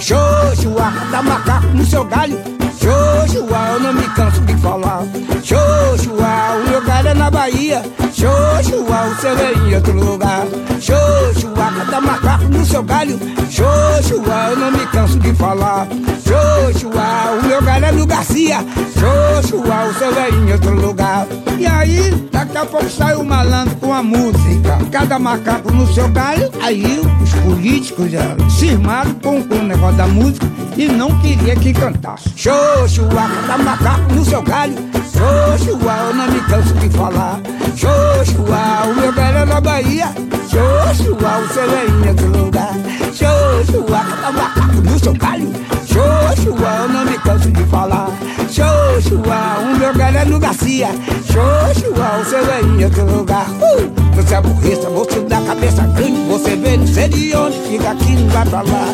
Xoxua, 0.00 0.92
cada 0.92 1.22
macaco 1.22 1.66
no 1.68 1.84
seu 1.84 2.04
galho. 2.04 2.38
Xoxua, 2.78 3.68
eu 3.72 3.80
não 3.80 3.92
me 3.92 4.08
canso 4.14 4.40
de 4.42 4.54
falar. 4.56 5.02
Xoxua, 5.42 6.56
o 6.56 6.70
meu 6.70 6.84
galho 6.84 7.08
é 7.08 7.14
na 7.14 7.30
Bahia. 7.30 7.82
Xoxua, 8.12 9.08
o 9.08 9.20
seu 9.20 9.36
é 9.36 9.52
em 9.54 9.74
outro 9.74 9.92
lugar. 9.92 10.46
Xoxua, 10.88 11.70
cada 11.76 12.00
macaco 12.00 12.44
no 12.44 12.64
seu 12.64 12.82
galho. 12.82 13.20
Xoxua, 13.50 14.48
eu 14.48 14.56
não 14.56 14.72
me 14.72 14.86
canso 14.86 15.18
de 15.18 15.34
falar. 15.34 15.86
Xoxua, 16.24 17.38
o 17.38 17.46
meu 17.46 17.60
galho 17.60 17.84
é 17.84 17.92
no 17.92 18.06
Garcia. 18.06 18.64
Xoxua, 18.94 19.84
o 19.84 19.94
seu 19.98 20.18
é 20.18 20.30
em 20.30 20.50
outro 20.50 20.74
lugar. 20.74 21.26
E 21.58 21.66
aí, 21.66 22.10
daqui 22.32 22.56
a 22.56 22.64
pouco 22.64 22.88
sai 22.88 23.14
o 23.16 23.22
malandro 23.22 23.76
com 23.76 23.92
a 23.92 24.02
música. 24.02 24.78
Cada 24.90 25.18
macaco 25.18 25.70
no 25.70 25.86
seu 25.92 26.08
galho. 26.08 26.50
Aí 26.62 27.02
os 27.22 27.34
políticos 27.34 28.10
já 28.10 28.34
cismaram 28.48 29.12
com, 29.16 29.42
com 29.42 29.56
o 29.56 29.64
negócio 29.64 29.96
da 29.98 30.06
música 30.06 30.46
e 30.74 30.88
não 30.88 31.20
queria 31.20 31.54
que 31.54 31.74
cantasse. 31.74 32.30
Xoxua, 32.34 33.28
cada 33.46 33.62
macaco 33.62 34.14
no 34.14 34.24
seu 34.24 34.40
galho. 34.40 34.74
Xoxua, 35.18 35.96
eu 36.06 36.14
não 36.14 36.30
me 36.30 36.40
canso 36.42 36.72
de 36.74 36.88
falar. 36.90 37.40
Xoxua, 37.74 38.88
o 38.88 38.94
meu 38.94 39.12
galho 39.12 39.38
é 39.38 39.44
na 39.44 39.60
Bahia. 39.60 40.14
Xoxua, 40.48 41.38
o 41.40 41.52
seu 41.52 41.64
é 41.64 41.86
em 41.86 42.08
outro 42.08 42.28
lugar. 42.38 42.72
Xoxua, 43.12 43.98
cada 43.98 44.30
macaco 44.30 44.80
no 44.80 44.98
seu 44.98 45.12
galho. 45.14 45.52
Xoxua, 45.84 46.70
eu 46.82 46.88
não 46.88 47.04
me 47.04 47.18
canso 47.18 47.50
de 47.50 47.64
falar. 47.64 48.08
Xoxua, 48.48 49.58
o 49.60 49.76
meu 49.76 49.92
galho 49.92 50.18
é 50.18 50.24
no 50.24 50.38
Garcia. 50.38 50.88
Xoxua, 51.26 52.20
o 52.20 52.24
seu 52.24 52.52
é 52.52 52.60
em 52.60 52.84
outro 52.84 53.04
lugar. 53.04 53.46
Uh, 53.50 53.90
você 54.14 54.36
é 54.36 54.40
burrista, 54.40 54.88
você 54.88 55.18
dá 55.28 55.40
cabeça 55.40 55.82
grande. 55.82 56.28
Você 56.28 56.54
vê, 56.54 56.76
não 56.76 56.86
sei 56.86 57.08
de 57.08 57.36
onde, 57.36 57.58
fica 57.68 57.90
aqui, 57.90 58.12
não 58.12 58.28
vai 58.28 58.46
pra 58.46 58.62
lá. 58.62 58.86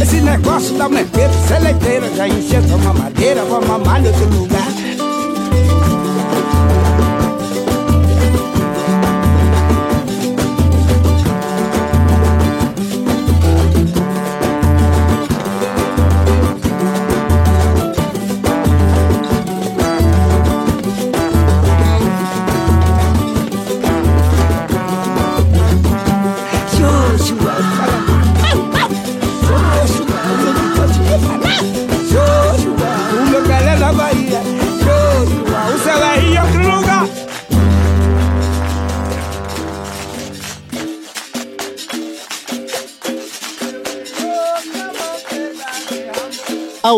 Esse 0.00 0.20
negócio 0.20 0.76
da 0.76 0.88
merpeira, 0.88 1.32
seleiteira, 1.46 2.10
já 2.16 2.26
encheu 2.26 2.60
sua 2.64 2.78
mamadeira, 2.78 3.44
vou 3.44 3.64
mamar 3.64 4.04
outro 4.04 4.26
lugar. 4.36 4.81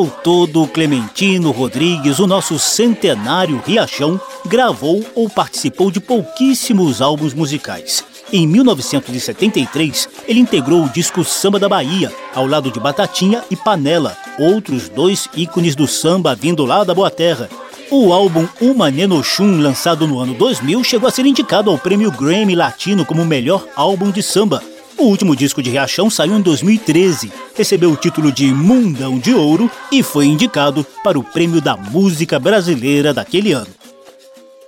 Ao 0.05 0.11
todo, 0.11 0.67
Clementino 0.67 1.51
Rodrigues, 1.51 2.19
o 2.19 2.27
nosso 2.27 2.59
centenário 2.59 3.63
Riachão, 3.67 4.21
gravou 4.45 5.03
ou 5.15 5.31
participou 5.31 5.91
de 5.91 5.99
pouquíssimos 5.99 7.01
álbuns 7.01 7.33
musicais. 7.33 8.05
Em 8.31 8.47
1973, 8.47 10.07
ele 10.29 10.41
integrou 10.41 10.85
o 10.85 10.91
disco 10.91 11.25
Samba 11.25 11.59
da 11.59 11.71
Bahia, 11.71 12.13
ao 12.35 12.47
lado 12.47 12.71
de 12.71 12.79
Batatinha 12.79 13.43
e 13.51 13.57
Panela, 13.57 14.15
outros 14.39 14.91
dois 14.91 15.27
ícones 15.35 15.75
do 15.75 15.89
samba 15.89 16.35
vindo 16.35 16.67
lá 16.67 16.85
da 16.85 16.93
Boa 16.93 17.11
Terra. 17.11 17.49
O 17.91 18.13
álbum 18.13 18.47
Uma 18.61 18.91
Nenochum, 18.91 19.59
lançado 19.59 20.07
no 20.07 20.19
ano 20.19 20.35
2000, 20.35 20.85
chegou 20.85 21.09
a 21.09 21.13
ser 21.13 21.25
indicado 21.25 21.71
ao 21.71 21.79
prêmio 21.79 22.11
Grammy 22.11 22.55
Latino 22.55 23.07
como 23.07 23.25
melhor 23.25 23.67
álbum 23.75 24.11
de 24.11 24.23
samba. 24.23 24.63
O 24.97 25.05
último 25.05 25.35
disco 25.35 25.63
de 25.63 25.71
Riachão 25.71 26.09
saiu 26.09 26.39
em 26.39 26.41
2013, 26.41 27.33
recebeu 27.55 27.91
o 27.91 27.97
título 27.97 28.31
de 28.31 28.47
Mundão 28.53 29.19
de 29.19 29.35
Ouro 29.35 29.71
e 29.91 30.03
foi 30.03 30.27
indicado 30.27 30.87
para 31.03 31.19
o 31.19 31.25
Prêmio 31.25 31.61
da 31.61 31.77
Música 31.77 32.39
Brasileira 32.39 33.13
daquele 33.13 33.53
ano. 33.53 33.85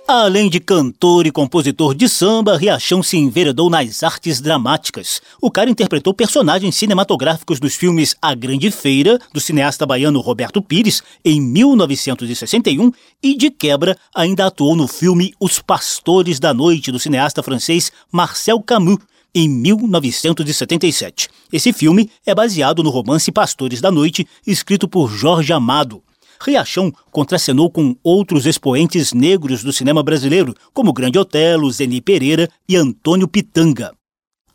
Além 0.05 0.49
de 0.49 0.59
cantor 0.59 1.27
e 1.27 1.31
compositor 1.31 1.93
de 1.93 2.07
samba, 2.07 2.57
Riachão 2.57 3.03
se 3.03 3.17
enveredou 3.17 3.69
nas 3.69 4.03
artes 4.03 4.39
dramáticas. 4.39 5.21
O 5.41 5.51
cara 5.51 5.69
interpretou 5.69 6.13
personagens 6.13 6.75
cinematográficos 6.75 7.59
dos 7.59 7.75
filmes 7.75 8.15
A 8.21 8.33
Grande 8.33 8.71
Feira, 8.71 9.19
do 9.33 9.41
cineasta 9.41 9.85
baiano 9.85 10.21
Roberto 10.21 10.61
Pires, 10.61 11.03
em 11.25 11.41
1961, 11.41 12.91
e 13.21 13.35
de 13.35 13.49
quebra 13.49 13.97
ainda 14.15 14.45
atuou 14.45 14.75
no 14.77 14.87
filme 14.87 15.33
Os 15.41 15.59
Pastores 15.59 16.39
da 16.39 16.53
Noite, 16.53 16.91
do 16.91 16.99
cineasta 16.99 17.43
francês 17.43 17.91
Marcel 18.09 18.61
Camus, 18.61 18.99
em 19.37 19.47
1977. 19.47 21.29
Esse 21.53 21.71
filme 21.71 22.09
é 22.25 22.33
baseado 22.33 22.81
no 22.81 22.89
romance 22.89 23.31
Pastores 23.31 23.79
da 23.79 23.91
Noite, 23.91 24.27
escrito 24.47 24.87
por 24.87 25.11
Jorge 25.11 25.53
Amado. 25.53 26.01
Riachão 26.41 26.91
contracenou 27.11 27.69
com 27.69 27.95
outros 28.03 28.47
expoentes 28.47 29.13
negros 29.13 29.63
do 29.63 29.71
cinema 29.71 30.01
brasileiro, 30.01 30.55
como 30.73 30.91
Grande 30.91 31.19
Otelo, 31.19 31.69
Zeni 31.71 32.01
Pereira 32.01 32.49
e 32.67 32.75
Antônio 32.75 33.27
Pitanga. 33.27 33.93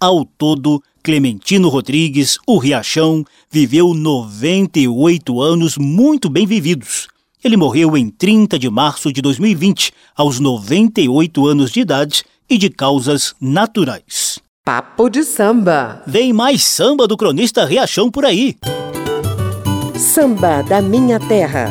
Ao 0.01 0.25
todo, 0.25 0.83
Clementino 1.01 1.68
Rodrigues, 1.68 2.38
o 2.45 2.59
Riachão, 2.59 3.25
viveu 3.49 3.95
98 3.95 5.40
anos 5.40 5.79
muito 5.79 6.29
bem 6.29 6.45
vividos. 6.45 7.07
Ele 7.42 7.57
morreu 7.57 7.97
em 7.97 8.11
30 8.11 8.59
de 8.59 8.68
março 8.68 9.12
de 9.12 9.23
2020, 9.23 9.92
aos 10.16 10.40
98 10.40 11.47
anos 11.47 11.71
de 11.71 11.81
idade, 11.81 12.25
e 12.51 12.59
de 12.59 12.68
causas 12.68 13.35
naturais. 13.40 14.42
Papo 14.64 15.11
de 15.11 15.25
samba. 15.25 16.05
Vem 16.07 16.33
mais 16.33 16.62
samba 16.62 17.09
do 17.09 17.16
cronista 17.16 17.64
Riachão 17.64 18.09
por 18.09 18.25
aí. 18.25 18.57
Samba 19.96 20.62
da 20.62 20.81
minha 20.81 21.18
terra. 21.18 21.68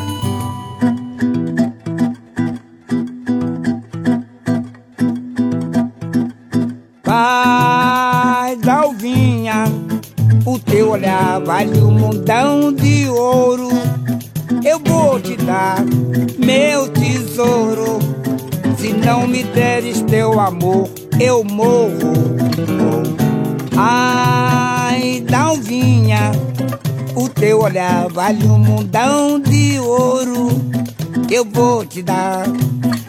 Pai 7.01 8.57
da 8.57 8.79
Alvinha, 8.79 9.63
o 10.45 10.59
teu 10.59 10.89
olhar 10.89 11.39
vale 11.45 11.79
um 11.79 11.97
montão 11.97 12.73
de 12.73 13.07
ouro. 13.07 13.69
Eu 14.65 14.77
vou 14.79 15.17
te 15.17 15.37
dar 15.37 15.77
meu 16.37 16.89
tesouro. 16.89 17.99
Se 18.77 18.91
não 18.91 19.25
me 19.25 19.43
deres 19.43 20.01
teu 20.01 20.37
amor, 20.41 20.89
eu 21.21 21.43
morro. 21.43 22.13
Ai, 23.77 25.23
Dalvinha, 25.29 26.31
o 27.15 27.29
teu 27.29 27.61
olhar 27.61 28.09
vale 28.09 28.43
um 28.45 28.57
mundão 28.57 29.39
de 29.39 29.79
ouro. 29.79 30.49
Eu 31.29 31.45
vou 31.45 31.85
te 31.85 32.01
dar 32.01 32.47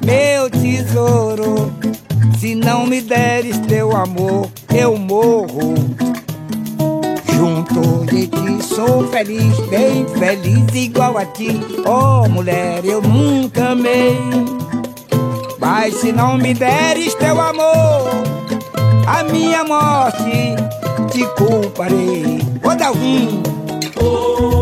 meu 0.04 0.50
tesouro. 0.50 1.72
Se 2.38 2.54
não 2.54 2.86
me 2.86 3.00
deres 3.00 3.58
teu 3.60 3.96
amor, 3.96 4.48
eu 4.74 4.96
morro. 4.98 5.74
Junto 7.32 8.04
de 8.06 8.26
ti 8.26 8.62
sou 8.62 9.08
feliz, 9.08 9.58
bem 9.70 10.06
feliz, 10.18 10.74
igual 10.74 11.16
a 11.16 11.24
ti. 11.24 11.60
Oh, 11.86 12.28
mulher, 12.28 12.84
eu 12.84 13.00
nunca 13.00 13.70
amei. 13.70 14.61
Mas 15.62 15.94
se 15.94 16.10
não 16.10 16.36
me 16.36 16.52
deres 16.52 17.14
teu 17.14 17.40
amor, 17.40 18.10
a 19.06 19.22
minha 19.22 19.62
morte 19.62 20.56
te 21.12 21.24
culparei. 21.36 22.42
Dalvin! 22.82 23.40
Ô, 24.00 24.04
oh, 24.04 24.61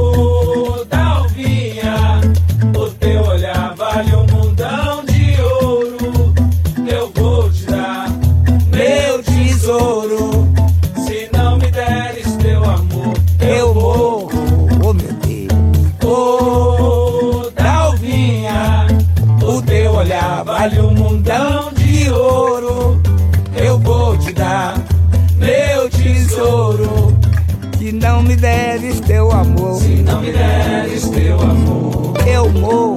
deres 28.80 29.00
teu 29.00 29.30
amor, 29.30 29.80
Se 29.80 30.02
não 30.02 30.22
me 30.22 30.32
deres 30.32 31.08
teu 31.10 31.38
amor, 31.40 32.14
eu 32.26 32.48
morro. 32.50 32.89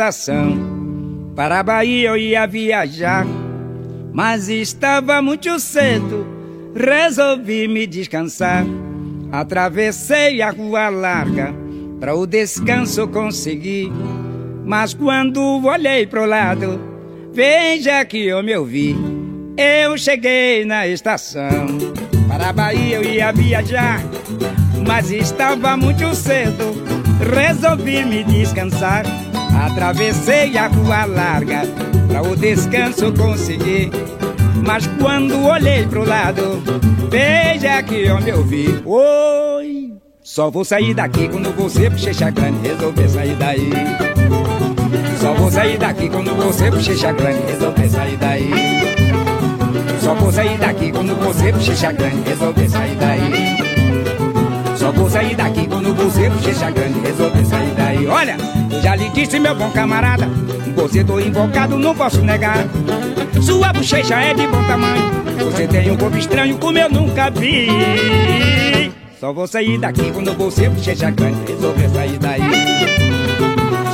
Estação, 0.00 1.30
para 1.36 1.60
a 1.60 1.62
Bahia 1.62 2.08
eu 2.08 2.16
ia 2.16 2.46
viajar, 2.46 3.26
mas 4.14 4.48
estava 4.48 5.20
muito 5.20 5.60
cedo, 5.60 6.26
resolvi 6.74 7.68
me 7.68 7.86
descansar. 7.86 8.64
Atravessei 9.30 10.40
a 10.40 10.50
rua 10.50 10.88
larga, 10.88 11.54
para 12.00 12.14
o 12.14 12.26
descanso 12.26 13.06
conseguir, 13.08 13.92
mas 14.64 14.94
quando 14.94 15.66
olhei 15.66 16.06
pro 16.06 16.24
lado, 16.24 16.80
veja 17.30 18.02
que 18.06 18.26
eu 18.26 18.42
me 18.42 18.56
ouvi. 18.56 18.96
Eu 19.58 19.98
cheguei 19.98 20.64
na 20.64 20.88
estação, 20.88 21.66
para 22.26 22.48
a 22.48 22.52
Bahia 22.54 22.96
eu 22.96 23.04
ia 23.04 23.30
viajar, 23.32 24.00
mas 24.86 25.10
estava 25.10 25.76
muito 25.76 26.14
cedo, 26.14 26.72
resolvi 27.30 28.02
me 28.02 28.24
descansar. 28.24 29.04
Atravessei 29.54 30.56
a 30.56 30.66
rua 30.68 31.04
larga, 31.04 31.62
para 32.08 32.22
o 32.22 32.36
descanso 32.36 33.12
conseguir. 33.12 33.90
Mas 34.66 34.86
quando 34.98 35.42
olhei 35.44 35.86
pro 35.86 36.04
lado, 36.04 36.62
veja 37.10 37.82
que 37.82 38.06
eu 38.06 38.20
me 38.20 38.32
ouvi. 38.32 38.82
Oi, 38.84 39.92
só 40.22 40.50
vou 40.50 40.64
sair 40.64 40.94
daqui 40.94 41.28
quando 41.28 41.50
você 41.56 41.88
bochecha 41.88 42.30
grande 42.30 42.68
resolver 42.68 43.08
sair 43.08 43.36
daí. 43.36 43.70
Só 45.20 45.34
vou 45.34 45.50
sair 45.50 45.78
daqui 45.78 46.08
quando 46.08 46.34
você 46.34 46.70
bochecha 46.70 47.12
grande 47.12 47.42
resolver 47.46 47.88
sair 47.88 48.16
daí. 48.16 48.50
Só 50.00 50.14
vou 50.14 50.32
sair 50.32 50.58
daqui 50.58 50.90
quando 50.90 51.14
você 51.16 51.52
bochecha 51.52 51.92
grande 51.92 52.28
resolver 52.28 52.68
sair 52.68 52.96
daí. 52.96 53.60
Só 54.76 54.92
vou 54.92 55.10
sair 55.10 55.36
daqui 55.36 55.66
quando 55.66 55.94
você 55.94 56.30
bochecha 56.30 56.70
grande 56.70 57.00
resolver 57.00 57.44
sair 57.44 57.74
daí. 57.76 57.89
Olha, 58.08 58.36
eu 58.72 58.82
já 58.82 58.96
lhe 58.96 59.08
disse, 59.10 59.38
meu 59.38 59.54
bom 59.54 59.70
camarada, 59.70 60.28
você 60.74 61.04
tô 61.04 61.20
invocado, 61.20 61.76
não 61.76 61.94
posso 61.94 62.20
negar. 62.22 62.64
Sua 63.40 63.72
bochecha 63.72 64.14
é 64.16 64.34
de 64.34 64.46
bom 64.46 64.62
tamanho, 64.64 65.10
você 65.50 65.66
tem 65.66 65.90
um 65.90 65.96
corpo 65.96 66.16
estranho 66.16 66.58
como 66.58 66.78
eu 66.78 66.90
nunca 66.90 67.30
vi. 67.30 67.68
Só 69.18 69.32
vou 69.32 69.46
sair 69.46 69.78
daqui 69.78 70.10
quando 70.12 70.32
você 70.34 70.68
bochecha 70.68 71.10
grande 71.10 71.52
resolver 71.52 71.88
sair 71.90 72.18
daí. 72.18 72.40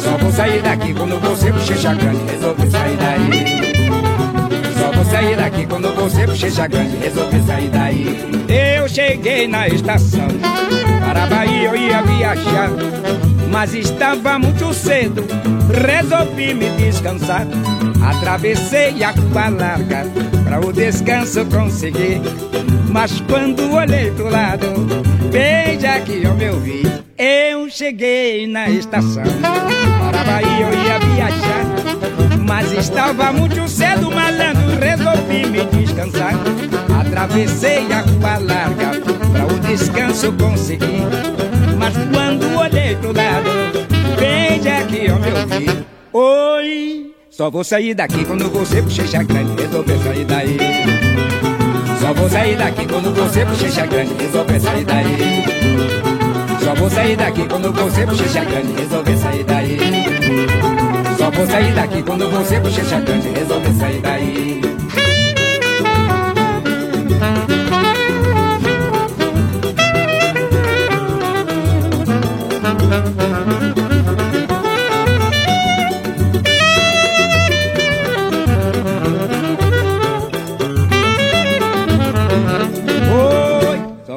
Só 0.02 0.16
vou 0.18 0.30
sair 0.30 0.62
daqui 0.62 0.94
quando 0.94 1.20
você 1.20 1.50
bochecha 1.50 1.94
grande 1.94 2.20
resolver 2.30 2.70
sair 2.70 2.96
daí. 2.96 3.66
Só 4.78 4.92
vou 4.92 5.04
sair 5.04 5.36
daqui 5.36 5.66
quando 5.66 5.94
você 5.94 6.26
bochecha 6.26 6.66
grande 6.68 6.96
resolver 6.96 7.42
sair 7.42 7.68
daí. 7.70 8.36
Eu 8.48 8.88
cheguei 8.88 9.48
na 9.48 9.66
estação, 9.66 10.28
para 11.04 11.24
a 11.24 11.26
Bahia 11.26 11.68
eu 11.70 11.76
ia 11.76 12.02
viajar, 12.02 12.70
mas 13.50 13.74
estava 13.74 14.38
muito 14.38 14.72
cedo, 14.74 15.24
resolvi 15.72 16.54
me 16.54 16.70
descansar. 16.70 17.46
Atravessei 18.04 19.02
a 19.02 19.10
rua 19.10 19.48
larga, 19.48 20.06
para 20.44 20.64
o 20.64 20.72
descanso 20.72 21.44
conseguir. 21.46 22.20
Mas 22.90 23.20
quando 23.28 23.72
olhei 23.72 24.10
pro 24.10 24.30
lado, 24.30 24.66
veja 25.30 26.00
que 26.00 26.22
eu 26.22 26.34
me 26.34 26.50
ouvi. 26.50 26.82
Eu 27.18 27.68
cheguei 27.70 28.46
na 28.46 28.68
estação, 28.68 29.24
para 29.98 30.20
a 30.20 30.24
Bahia 30.24 30.66
eu 30.66 30.84
ia 30.84 30.98
viajar, 30.98 31.64
mas 32.46 32.72
estava 32.72 33.32
muito 33.32 33.66
cedo, 33.68 34.10
malandro, 34.10 34.78
resolvi 34.78 35.46
me 35.46 35.64
descansar. 35.64 36.34
Atravessei 37.00 37.90
a 37.92 38.00
rua 38.02 38.38
larga, 38.38 39.00
para 39.32 39.46
o 39.46 39.58
descanso 39.60 40.32
conseguir. 40.32 41.45
Quando 42.12 42.58
olhei 42.58 42.96
pro 42.96 43.12
lado, 43.12 43.50
veja 44.18 44.84
que 44.86 45.06
eu 45.06 45.16
me 45.16 45.30
ouvi. 45.32 45.86
Oi, 46.12 47.14
só 47.30 47.50
vou 47.50 47.62
sair 47.62 47.94
daqui 47.94 48.24
quando 48.24 48.50
você 48.50 48.80
bochecha 48.80 49.22
grande 49.22 49.62
resolver 49.62 49.98
sair 49.98 50.24
daí. 50.24 50.58
Só 52.00 52.12
vou 52.14 52.28
sair 52.28 52.56
daqui 52.56 52.86
quando 52.86 53.14
você 53.14 53.44
bochecha 53.44 53.86
grande 53.86 54.14
resolver 54.14 54.60
sair 54.60 54.84
daí. 54.84 55.44
Só 56.62 56.74
vou 56.74 56.90
sair 56.90 57.16
daqui 57.16 57.46
quando 57.46 57.72
você 57.72 58.06
bochecha 58.06 58.44
grande 58.44 58.72
resolver 58.72 59.16
sair 59.16 59.44
daí. 59.44 59.78
Só 61.18 61.30
vou 61.30 61.46
sair 61.46 61.72
daqui 61.74 62.02
quando 62.02 62.30
você 62.30 62.60
bochecha 62.60 63.00
grande 63.00 63.28
resolver 63.28 63.74
sair 63.74 64.00
daí. 64.00 64.60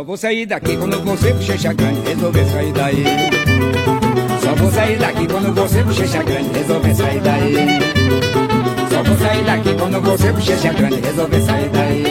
Vou 0.03 0.15
sair 0.15 0.45
daqui 0.45 0.77
quando 0.77 1.03
você 1.03 1.33
bochecha 1.33 1.73
grande 1.73 1.99
resolver 2.07 2.45
sair 2.45 2.71
daí. 2.71 3.03
Só 4.41 4.55
vou 4.55 4.71
sair 4.71 4.97
daqui 4.97 5.27
quando 5.27 5.53
você 5.53 5.83
bochecha 5.83 6.23
grande 6.23 6.49
resolver 6.57 6.95
sair 6.95 7.19
daí. 7.21 7.55
Só 8.89 9.03
vou 9.03 9.17
sair 9.17 9.43
daqui 9.43 9.73
quando 9.73 10.01
você 10.01 10.31
bochecha 10.31 10.73
grande 10.73 11.01
resolver 11.01 11.41
sair 11.41 11.69
daí. 11.69 12.03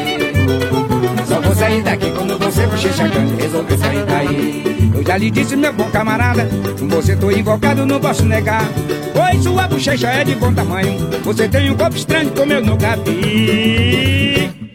Só 1.26 1.40
vou 1.40 1.54
sair 1.54 1.82
daqui 1.82 2.10
quando 2.10 2.38
você 2.38 2.66
bochecha 2.66 3.08
grande 3.08 3.42
resolver 3.42 3.78
sair 3.78 4.04
daí. 4.04 4.90
Eu 4.94 5.02
já 5.04 5.16
lhe 5.16 5.30
disse, 5.30 5.56
meu 5.56 5.72
bom 5.72 5.88
camarada, 5.90 6.48
com 6.78 6.88
você 6.88 7.16
tô 7.16 7.30
invocado, 7.30 7.86
não 7.86 8.00
posso 8.00 8.24
negar. 8.24 8.68
Pois 9.14 9.42
sua 9.42 9.66
bochecha 9.66 10.08
é 10.08 10.24
de 10.24 10.34
bom 10.34 10.52
tamanho, 10.52 10.98
você 11.24 11.48
tem 11.48 11.70
um 11.70 11.76
corpo 11.76 11.96
estranho 11.96 12.30
como 12.32 12.52
eu 12.52 12.60
nunca 12.60 12.96
vi. 12.96 14.17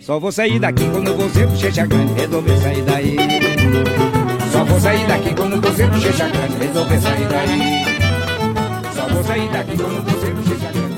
Só 0.06 0.20
vou 0.20 0.34
sair 0.34 0.60
daqui 0.60 0.84
quando 0.90 1.16
você 1.16 1.46
bochecha 1.46 1.86
grande 1.86 2.14
resolver 2.14 2.58
sair 2.58 2.82
daí. 2.82 3.16
Só 4.52 4.66
vou 4.66 4.78
sair 4.78 5.08
daqui 5.08 5.34
quando 5.34 5.62
você 5.62 5.88
bochecha 5.88 6.28
grande 6.28 6.58
resolver 6.58 7.00
sair 7.00 7.26
daí. 7.30 7.86
Só 8.94 9.08
vou 9.08 9.24
sair 9.24 9.50
daqui 9.50 9.78
quando 9.78 10.04
você 10.04 10.30
bochecha 10.32 10.72
grande. 10.74 10.94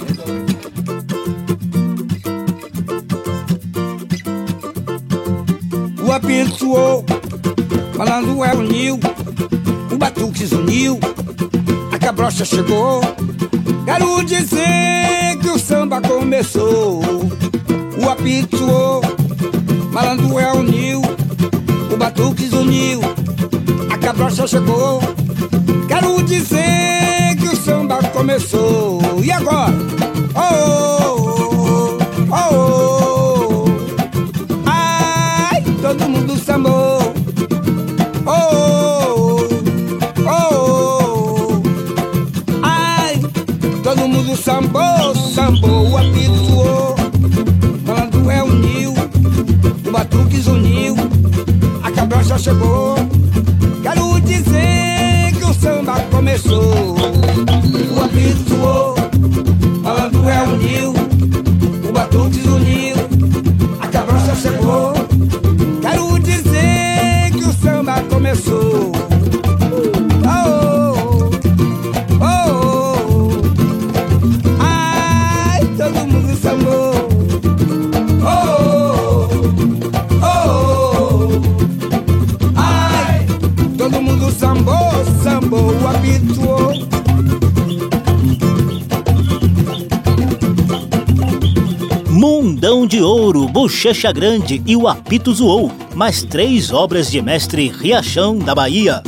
O 6.01 6.11
apito 6.11 6.57
soou, 6.57 7.05
falando 7.93 8.43
é 8.43 8.55
uniu, 8.55 8.99
o 9.91 9.97
batuque 9.99 10.45
uniu, 10.55 10.99
a 11.91 11.99
cabrocha 11.99 12.43
chegou. 12.43 13.01
Quero 13.85 14.23
dizer 14.23 15.37
que 15.39 15.49
o 15.49 15.59
samba 15.59 16.01
começou 16.01 17.03
o 18.03 18.09
apito 18.09 18.84
malandro 19.95 20.37
é 20.37 20.51
uniu, 20.51 21.01
o 21.89 21.95
batuque 21.95 22.53
uniu, 22.53 22.99
a 23.89 23.97
cabrocha 23.97 24.45
chegou. 24.45 24.99
Quero 25.87 26.21
dizer 26.21 27.37
que 27.39 27.47
o 27.47 27.55
samba 27.55 27.99
começou. 28.11 28.99
E 29.23 29.31
agora? 29.31 29.73
Oh, 30.35 31.15
oh, 31.15 31.97
oh, 32.29 33.63
oh. 33.63 33.65
Ai, 34.65 35.63
todo 35.81 36.09
mundo 36.09 36.37
sambou. 36.43 37.13
Oh, 38.25 39.47
oh, 40.25 40.29
oh. 40.29 41.61
Ai, 42.63 43.17
todo 43.81 44.09
mundo 44.09 44.35
sambou, 44.35 45.15
sambou, 45.33 45.89
o 45.89 45.97
apito 45.97 46.44
chegou. 52.45 52.95
Quero 53.81 54.21
dizer 54.21 55.33
que 55.35 55.43
o 55.43 55.53
samba 55.53 55.99
começou. 56.11 57.04
Bochecha 93.65 94.11
Grande 94.11 94.61
e 94.63 94.75
o 94.75 94.87
Apito 94.87 95.33
Zoou, 95.33 95.71
mais 95.95 96.21
três 96.21 96.71
obras 96.71 97.09
de 97.09 97.19
mestre 97.19 97.67
Riachão 97.67 98.37
da 98.37 98.53
Bahia. 98.53 99.01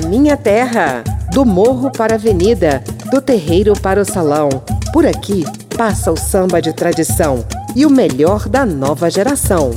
Minha 0.00 0.36
terra, 0.36 1.02
do 1.32 1.44
morro 1.44 1.90
para 1.90 2.14
a 2.14 2.16
avenida, 2.16 2.82
do 3.10 3.20
terreiro 3.20 3.72
para 3.80 4.00
o 4.00 4.04
salão. 4.04 4.48
Por 4.92 5.06
aqui 5.06 5.44
passa 5.76 6.10
o 6.10 6.16
samba 6.16 6.60
de 6.60 6.72
tradição 6.72 7.44
e 7.74 7.86
o 7.86 7.90
melhor 7.90 8.48
da 8.48 8.64
nova 8.66 9.10
geração. 9.10 9.70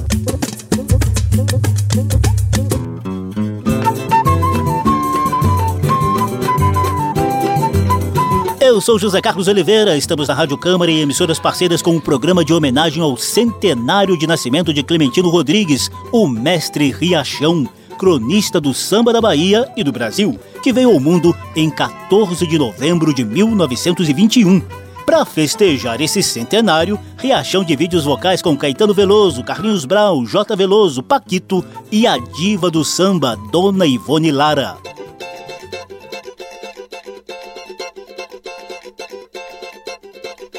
Eu 8.60 8.80
sou 8.80 8.98
José 8.98 9.20
Carlos 9.22 9.48
Oliveira, 9.48 9.98
estamos 9.98 10.30
na 10.30 10.34
Rádio 10.34 10.58
Câmara 10.58 10.90
e 10.90 11.02
emissoras 11.02 11.38
parceiras 11.38 11.82
com 11.82 11.92
um 11.92 12.00
programa 12.00 12.46
de 12.46 12.54
homenagem 12.54 13.04
ao 13.04 13.18
centenário 13.18 14.18
de 14.18 14.26
nascimento 14.26 14.74
de 14.74 14.82
Clementino 14.82 15.30
Rodrigues, 15.30 15.92
o 16.12 16.26
mestre 16.26 16.90
Riachão 16.90 17.68
cronista 18.02 18.60
do 18.60 18.74
samba 18.74 19.14
da 19.14 19.22
Bahia 19.22 19.72
e 19.78 19.84
do 19.84 19.92
Brasil, 19.92 20.40
que 20.64 20.74
veio 20.74 20.90
ao 20.90 21.00
mundo 21.00 21.38
em 21.56 21.70
14 21.70 22.48
de 22.48 22.58
novembro 22.58 23.14
de 23.14 23.24
1921. 23.24 24.60
Para 25.06 25.24
festejar 25.24 26.02
esse 26.02 26.24
centenário, 26.24 27.00
Riachão 27.20 27.64
divide 27.64 27.96
os 27.96 28.04
vocais 28.04 28.42
com 28.42 28.58
Caetano 28.58 28.92
Veloso, 28.92 29.44
Carlinhos 29.44 29.86
Brau, 29.86 30.26
J. 30.26 30.56
Veloso, 30.56 31.04
Paquito 31.04 31.64
e 31.92 32.08
a 32.08 32.18
diva 32.18 32.72
do 32.72 32.84
samba, 32.84 33.38
Dona 33.52 33.86
Ivone 33.86 34.32
Lara. 34.32 34.80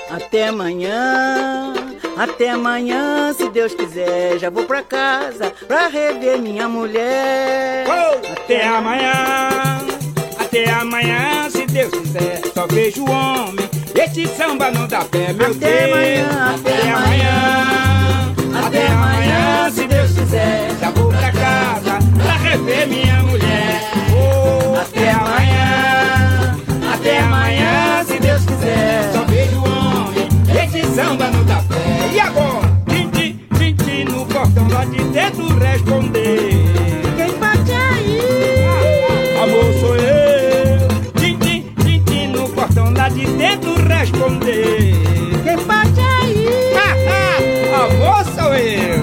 Até 0.08 0.46
amanhã. 0.46 1.81
Até 2.16 2.50
amanhã, 2.50 3.32
se 3.32 3.48
Deus 3.48 3.74
quiser, 3.74 4.38
já 4.38 4.50
vou 4.50 4.64
pra 4.64 4.82
casa 4.82 5.52
pra 5.66 5.88
rever 5.88 6.38
minha 6.38 6.68
mulher. 6.68 7.86
Oh, 7.88 8.32
até 8.32 8.66
amanhã, 8.66 9.78
até 10.38 10.70
amanhã, 10.70 11.48
se 11.50 11.66
Deus 11.66 11.90
quiser, 11.90 12.42
só 12.54 12.66
vejo 12.66 13.04
o 13.04 13.10
homem. 13.10 13.68
Esse 13.94 14.26
samba 14.26 14.70
não 14.70 14.86
dá 14.86 15.04
pé, 15.04 15.32
meu 15.32 15.50
até 15.50 15.86
Deus. 15.86 15.92
Amanhã, 15.92 16.54
até, 16.54 16.76
até 16.76 16.90
amanhã, 16.90 18.34
até 18.66 18.66
Até 18.66 18.86
amanhã, 18.88 19.70
se 19.70 19.86
Deus 19.86 20.12
quiser, 20.12 20.68
já 20.80 20.90
vou 20.90 21.08
pra 21.08 21.32
casa 21.32 21.98
pra 22.22 22.36
rever 22.36 22.88
minha 22.88 23.22
mulher. 23.22 23.80
Oh, 24.14 24.78
até 24.78 25.10
amanhã, 25.10 25.61
samba 30.94 31.28
não 31.28 31.44
dá 31.44 31.56
pé. 31.68 32.10
E 32.12 32.20
agora? 32.20 32.70
Tintim, 32.88 33.40
tintim 33.56 34.04
no 34.04 34.26
portão 34.26 34.68
lá 34.68 34.84
de 34.84 35.02
dentro 35.04 35.58
responder. 35.58 36.50
Quem 37.16 37.38
bate 37.38 37.72
aí? 37.72 38.20
Amor, 39.42 39.72
sou 39.80 39.96
eu. 39.96 40.88
Tintim, 41.18 41.72
tintim 41.82 42.26
no 42.28 42.48
portão 42.50 42.92
lá 42.92 43.08
de 43.08 43.26
dentro 43.26 43.74
responder. 43.88 44.94
Quem 45.42 45.56
bate 45.64 46.00
aí? 46.00 46.46
Amor, 47.74 48.24
sou 48.34 48.54
eu. 48.54 49.02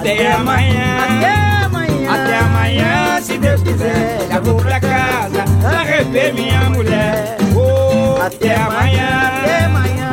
Até 0.00 0.32
amanhã. 0.32 0.98
Até 1.04 1.64
amanhã. 1.66 2.10
Até 2.10 2.38
amanhã, 2.38 3.20
se 3.20 3.36
Deus 3.36 3.62
quiser. 3.62 4.26
Já 4.30 4.40
vou 4.40 4.54
pra 4.54 4.80
casa 4.80 5.44
pra 5.60 5.82
rever 5.82 6.32
minha 6.32 6.70
mulher. 6.70 7.36
Oh, 7.54 8.20
até 8.22 8.54
amanhã. 8.56 9.42
Até 9.42 9.64
amanhã. 9.64 10.07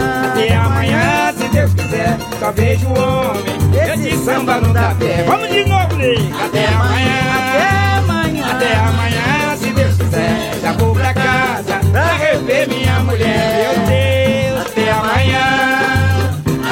Até 0.45 0.55
amanhã, 0.58 1.34
se 1.36 1.47
Deus 1.47 1.73
quiser. 1.73 2.17
Só 2.39 2.51
vejo 2.51 2.88
o 2.88 2.91
homem. 2.91 3.55
Esse 3.73 4.15
samba 4.23 4.62
não 4.62 4.71
dá 4.73 4.93
pé. 4.99 5.23
Vamos 5.23 5.49
de 5.49 5.65
novo, 5.65 5.95
Nick. 5.95 6.31
Até 6.34 6.67
amanhã. 6.67 7.15
Até 7.36 7.97
amanhã. 7.97 8.45
Até 8.51 8.75
amanhã, 8.75 9.58
se 9.58 9.69
Deus 9.71 9.97
quiser. 9.97 10.51
Já 10.62 10.71
vou 10.73 10.93
pra 10.93 11.13
casa 11.15 11.79
pra 11.91 12.13
rever 12.13 12.69
minha 12.69 12.99
mulher. 12.99 13.73
Meu 13.73 13.86
Deus, 13.88 14.67
até 14.67 14.91
amanhã. 14.91 15.45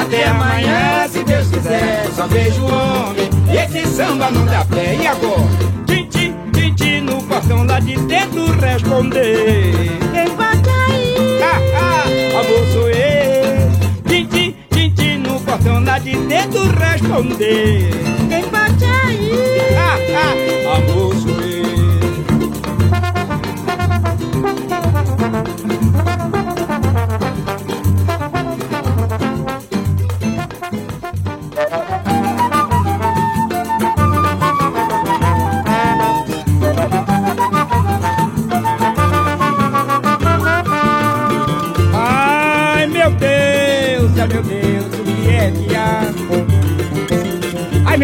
Até 0.00 0.28
amanhã, 0.28 1.08
se 1.08 1.24
Deus 1.24 1.48
quiser. 1.48 2.06
Só 2.14 2.28
vejo 2.28 2.62
o 2.62 2.66
homem. 2.66 3.28
Esse 3.52 3.88
samba 3.88 4.30
não 4.30 4.46
dá 4.46 4.64
pé. 4.66 4.94
E 4.94 5.06
agora? 5.08 5.42
Tintim, 5.84 6.32
tintim 6.52 7.00
no 7.00 7.20
portão 7.24 7.66
lá 7.66 7.80
de 7.80 7.96
dentro 8.06 8.56
responder. 8.60 9.98
Quem 10.12 10.28
bate 10.36 10.70
aí? 10.70 11.16
Ah, 11.42 11.60
ah, 11.76 12.38
amor 12.38 12.66
sou 12.72 12.82
eu. 12.82 12.83
Tintim, 12.83 12.83
lá 15.72 15.98
de 15.98 16.16
dentro 16.26 16.62
responder. 16.78 17.90
Quem 18.28 18.48
bate 18.50 18.84
aí? 18.84 19.30
Ah, 19.78 19.98
ah, 20.16 20.76
amor 20.76 21.14
sou 21.16 21.40
eu. 21.40 21.63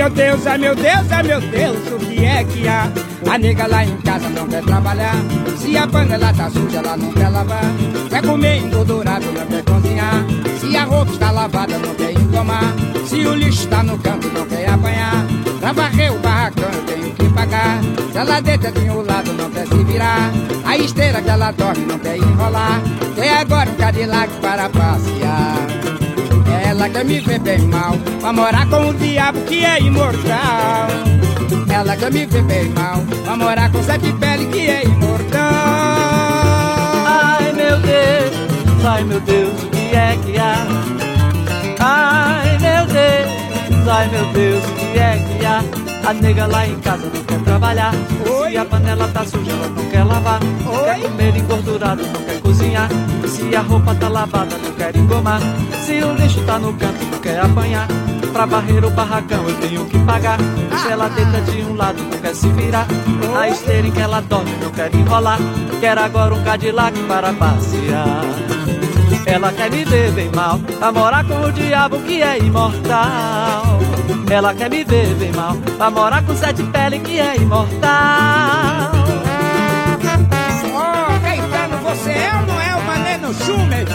Meu 0.01 0.09
Deus, 0.09 0.47
ai 0.47 0.57
meu 0.57 0.75
Deus, 0.75 1.13
ai 1.13 1.23
meu 1.23 1.41
Deus, 1.43 1.79
o 1.93 1.99
que 1.99 2.25
é 2.25 2.43
que 2.43 2.67
há? 2.67 2.91
A 3.31 3.37
nega 3.37 3.67
lá 3.67 3.85
em 3.85 3.99
casa 3.99 4.31
não 4.31 4.49
quer 4.49 4.63
trabalhar. 4.63 5.15
Se 5.59 5.77
a 5.77 5.87
panela 5.87 6.33
tá 6.33 6.49
suja, 6.49 6.79
ela 6.79 6.97
não 6.97 7.13
quer 7.13 7.29
lavar. 7.29 7.65
Quer 8.09 8.23
comer 8.23 8.57
engordurado, 8.63 9.27
não 9.27 9.47
quer 9.47 9.63
cozinhar. 9.63 10.25
Se 10.59 10.75
a 10.75 10.85
roupa 10.85 11.13
está 11.13 11.31
lavada, 11.31 11.77
não 11.77 11.95
quer 11.95 12.13
engomar. 12.13 12.75
Se 13.07 13.27
o 13.27 13.35
lixo 13.35 13.65
está 13.65 13.83
no 13.83 13.99
canto, 13.99 14.29
não 14.29 14.47
quer 14.47 14.71
apanhar. 14.71 15.27
Pra 15.61 15.73
varrer 15.73 16.15
o 16.15 16.19
barracão, 16.19 16.71
eu 16.73 16.83
tenho 16.85 17.15
que 17.15 17.29
pagar. 17.35 17.83
Se 18.11 18.17
ela 18.17 18.41
deita 18.41 18.73
de 18.73 18.89
um 18.89 19.03
lado, 19.03 19.35
não 19.35 19.51
quer 19.51 19.67
se 19.67 19.85
virar. 19.85 20.33
A 20.65 20.79
esteira 20.79 21.21
que 21.21 21.29
ela 21.29 21.51
dorme, 21.51 21.85
não 21.85 21.99
quer 21.99 22.17
enrolar. 22.17 22.81
Tem 23.15 23.29
agora 23.29 23.69
um 23.69 23.75
Cadillac 23.75 24.33
para 24.41 24.71
passear. 24.71 25.60
Ela 26.93 27.05
me 27.05 27.21
ver 27.21 27.39
bem 27.39 27.61
mal, 27.61 27.97
pra 28.21 28.33
morar 28.33 28.69
com 28.69 28.89
o 28.89 28.95
diabo 28.95 29.41
que 29.43 29.65
é 29.65 29.81
imortal. 29.81 30.89
Ela 31.73 32.11
me 32.11 32.27
ver 32.27 32.43
bem 32.43 32.69
mal, 32.71 33.01
pra 33.25 33.37
morar 33.37 33.71
com 33.71 33.83
sete 33.83 34.13
pele 34.15 34.47
que 34.47 34.69
é 34.69 34.85
imortal. 34.85 35.41
Ai 37.07 37.53
meu 37.53 37.79
Deus, 37.79 38.85
ai 38.85 39.05
meu 39.05 39.21
Deus, 39.21 39.63
o 39.63 39.67
que 39.71 39.97
é 39.97 40.19
que 40.25 40.37
há? 40.37 40.67
Ai 41.79 42.59
meu 42.59 42.87
Deus, 42.87 43.89
ai 43.89 44.09
meu 44.09 44.27
Deus, 44.33 44.65
o 44.65 44.75
que 44.75 44.99
é 44.99 45.17
que 45.17 45.47
há? 45.47 45.90
A 46.07 46.13
nega 46.15 46.47
lá 46.47 46.67
em 46.67 46.79
casa 46.81 47.11
não 47.13 47.23
quer 47.25 47.41
trabalhar. 47.41 47.95
Oi. 48.29 48.51
Se 48.51 48.57
a 48.57 48.65
panela 48.65 49.09
tá 49.09 49.25
suja, 49.25 49.53
ela 49.53 49.69
não 49.69 49.85
quer 49.87 50.05
lavar. 50.05 50.41
Oi. 50.43 50.85
Quer 50.85 51.01
comer 51.01 51.37
engordurado, 51.37 52.03
não 52.03 52.23
quer 52.23 52.41
cozinhar. 52.41 52.89
Se 53.27 53.55
a 53.55 53.61
roupa 53.61 53.95
tá 53.95 54.09
lavada, 54.09 54.57
não 54.59 54.73
quer 54.73 54.97
engomar. 54.97 55.41
Se 55.85 56.03
o 56.03 56.13
lixo 56.15 56.43
tá 56.45 56.59
no 56.59 56.73
canto, 56.75 57.05
não 57.05 57.19
quer 57.19 57.41
apanhar. 57.41 57.87
Pra 58.33 58.47
varrer 58.47 58.85
o 58.85 58.91
barracão 58.91 59.49
eu 59.49 59.55
tenho 59.57 59.85
que 59.87 59.99
pagar. 60.01 60.39
Se 60.83 60.89
ela 60.89 61.09
deita 61.09 61.41
de 61.43 61.63
um 61.63 61.75
lado, 61.75 62.03
não 62.03 62.19
quer 62.19 62.35
se 62.35 62.49
virar. 62.49 62.87
A 63.39 63.49
esteira 63.49 63.87
em 63.87 63.91
que 63.91 64.01
ela 64.01 64.21
dorme, 64.21 64.51
não 64.63 64.71
quer 64.71 64.95
enrolar. 64.95 65.39
Quer 65.81 65.99
agora 65.99 66.35
um 66.35 66.43
Cadillac 66.43 66.99
para 67.05 67.33
passear. 67.33 68.23
Ela 69.27 69.53
quer 69.53 69.71
me 69.71 69.85
ver 69.85 70.11
bem 70.13 70.31
mal, 70.35 70.59
a 70.81 70.91
morar 70.91 71.25
com 71.25 71.41
o 71.41 71.53
diabo 71.53 71.99
que 72.01 72.23
é 72.23 72.39
imortal. 72.39 73.70
Ela 74.31 74.55
quer 74.55 74.71
me 74.71 74.85
ver 74.85 75.15
bem 75.17 75.33
mal, 75.33 75.57
a 75.79 75.91
morar 75.91 76.23
com 76.25 76.37
sete 76.37 76.63
pele 76.65 77.01
que 77.01 77.19
é 77.19 77.37
imortal. 77.37 77.81
Ó, 80.73 81.19
Caetano, 81.21 81.77
você 81.83 82.11
é 82.11 82.31
ou 82.41 82.47
não 82.47 82.61
é 82.61 82.75
o 82.77 82.83
Maneno 82.85 83.35
Schumer? 83.35 83.87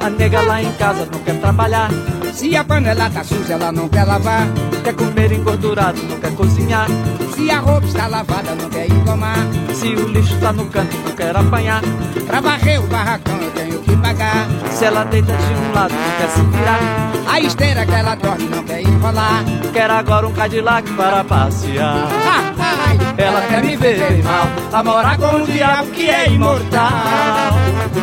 A 0.00 0.10
nega 0.10 0.40
lá 0.42 0.62
em 0.62 0.72
casa 0.74 1.06
não 1.12 1.18
quer 1.20 1.40
trabalhar, 1.40 1.90
Se 2.32 2.56
a 2.56 2.62
panela 2.62 3.10
tá 3.10 3.24
suja, 3.24 3.54
ela 3.54 3.72
não 3.72 3.88
quer 3.88 4.04
lavar. 4.04 4.46
quer 4.84 4.94
comer 4.94 5.32
engordurado, 5.32 6.00
não 6.04 6.20
quer 6.20 6.32
cozinhar. 6.36 6.86
Se 7.34 7.50
a 7.50 7.58
roupa 7.58 7.86
está 7.86 8.06
lavada, 8.06 8.54
não 8.54 8.70
quer 8.70 8.88
engomar. 8.88 9.36
Se 9.74 9.88
o 9.88 10.08
lixo 10.08 10.38
tá 10.38 10.52
no 10.52 10.66
canto, 10.66 10.96
não 10.98 11.12
quer 11.16 11.36
apanhar. 11.36 11.82
Pra 12.26 12.40
varrer 12.40 12.80
o 12.82 12.86
barracão, 12.86 13.38
tenho 13.68 13.82
que 13.82 13.96
pagar. 13.96 14.48
Se 14.70 14.84
ela 14.84 15.04
deita 15.04 15.32
de 15.32 15.54
um 15.54 15.72
lado, 15.74 15.94
não 15.94 16.18
quer 16.18 16.28
se 16.28 16.40
virar. 16.40 16.80
A 17.30 17.40
esteira 17.40 17.86
que 17.86 17.94
ela 17.94 18.14
dorme, 18.14 18.48
não 18.48 18.64
quer 18.64 18.80
enrolar. 18.82 19.44
Quer 19.72 19.90
agora 19.90 20.26
um 20.26 20.32
Cadillac 20.32 20.90
para 20.92 21.22
passear. 21.24 22.08
Ah, 22.26 22.52
ai, 22.88 22.98
Ela 23.18 23.42
quer 23.42 23.62
me 23.62 23.76
ver 23.76 23.98
bem 23.98 24.22
mal, 24.22 24.46
a 24.72 24.82
morar 24.82 25.18
com 25.18 25.42
o 25.42 25.46
diabo 25.46 25.90
que 25.90 26.08
é 26.08 26.28
imortal. 26.28 26.90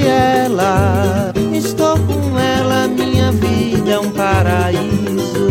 ela, 0.07 1.31
estou 1.53 1.97
com 1.99 2.39
ela, 2.39 2.87
minha 2.87 3.31
vida 3.31 3.91
é 3.91 3.99
um 3.99 4.09
paraíso. 4.09 5.47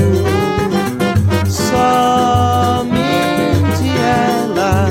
Somente 1.47 2.93
ela, 3.99 4.89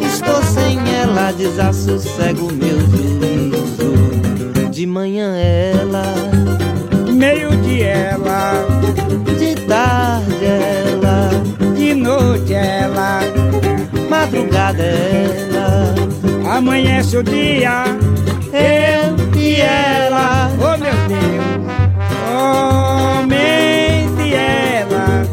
estou 0.00 0.42
sem 0.42 0.78
ela, 0.94 1.32
desassossego 1.32 2.50
meu 2.52 2.80
juízo. 2.80 3.94
De 4.70 4.86
manhã 4.86 5.34
ela, 5.36 6.14
Meio 7.12 7.50
Meio-dia 7.50 7.86
ela, 7.86 8.66
de 9.38 9.54
tarde 9.66 10.44
ela, 10.44 10.85
noite 12.20 12.54
ela, 12.54 13.20
madrugada 14.08 14.82
ela, 14.82 15.94
amanhece 16.56 17.18
o 17.18 17.22
dia, 17.22 17.84
eu 18.52 19.14
e 19.38 19.60
ela. 19.60 20.50
Oh 20.54 20.78
meu 20.78 20.94
Deus, 21.08 21.44
somente 23.12 24.34
ela, 24.34 25.26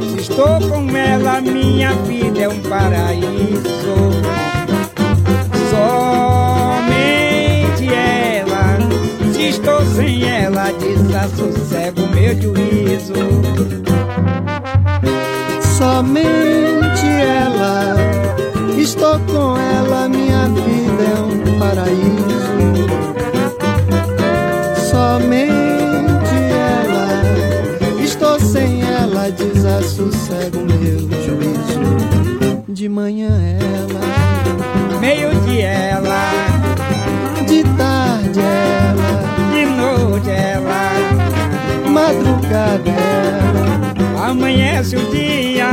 se 0.00 0.16
estou 0.20 0.58
com 0.68 0.96
ela, 0.96 1.40
minha 1.42 1.92
vida 1.92 2.40
é 2.40 2.48
um 2.48 2.60
paraíso. 2.62 4.10
Somente 5.70 7.86
ela, 7.92 8.78
se 9.32 9.48
estou 9.48 9.84
sem 9.94 10.24
ela, 10.24 10.72
desassossego 10.72 12.06
meu 12.08 12.34
juízo. 12.40 13.14
Somente 16.00 17.04
ela, 17.04 17.94
estou 18.78 19.18
com 19.18 19.54
ela, 19.58 20.08
minha 20.08 20.48
vida 20.48 21.02
é 21.04 21.20
um 21.20 21.58
paraíso. 21.58 22.40
Somente 24.90 26.36
ela, 26.56 28.02
estou 28.02 28.40
sem 28.40 28.80
ela, 28.82 29.30
desassossego 29.30 30.60
meu 30.60 31.00
juízo. 31.22 32.64
De 32.66 32.88
manhã 32.88 33.38
ela, 33.60 35.00
Meio-dia 35.00 35.68
ela, 35.68 36.30
de 37.46 37.62
tarde 37.76 38.40
ela, 38.40 39.22
de 39.52 39.66
noite 39.66 40.30
ela, 40.30 40.92
madrugada 41.90 42.90
ela, 42.90 43.59
amanhece 44.30 44.96
o 44.96 45.10
dia. 45.10 45.68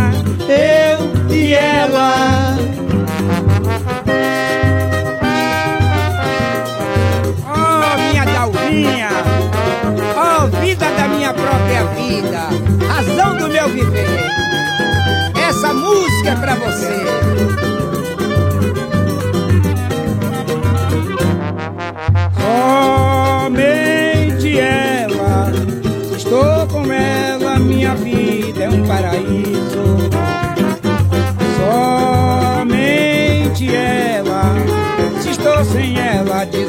eu 0.49 1.35
e 1.35 1.53
ela. 1.53 2.57
Oh, 7.45 7.97
minha 8.01 8.25
Dalvinha, 8.25 9.09
oh, 10.15 10.47
vida 10.59 10.85
da 10.91 11.07
minha 11.07 11.33
própria 11.33 11.85
vida, 11.95 12.49
razão 12.87 13.37
do 13.37 13.47
meu 13.47 13.69
viver. 13.69 14.25
Essa 15.47 15.73
música 15.73 16.29
é 16.31 16.35
pra 16.35 16.55
você. 16.55 17.86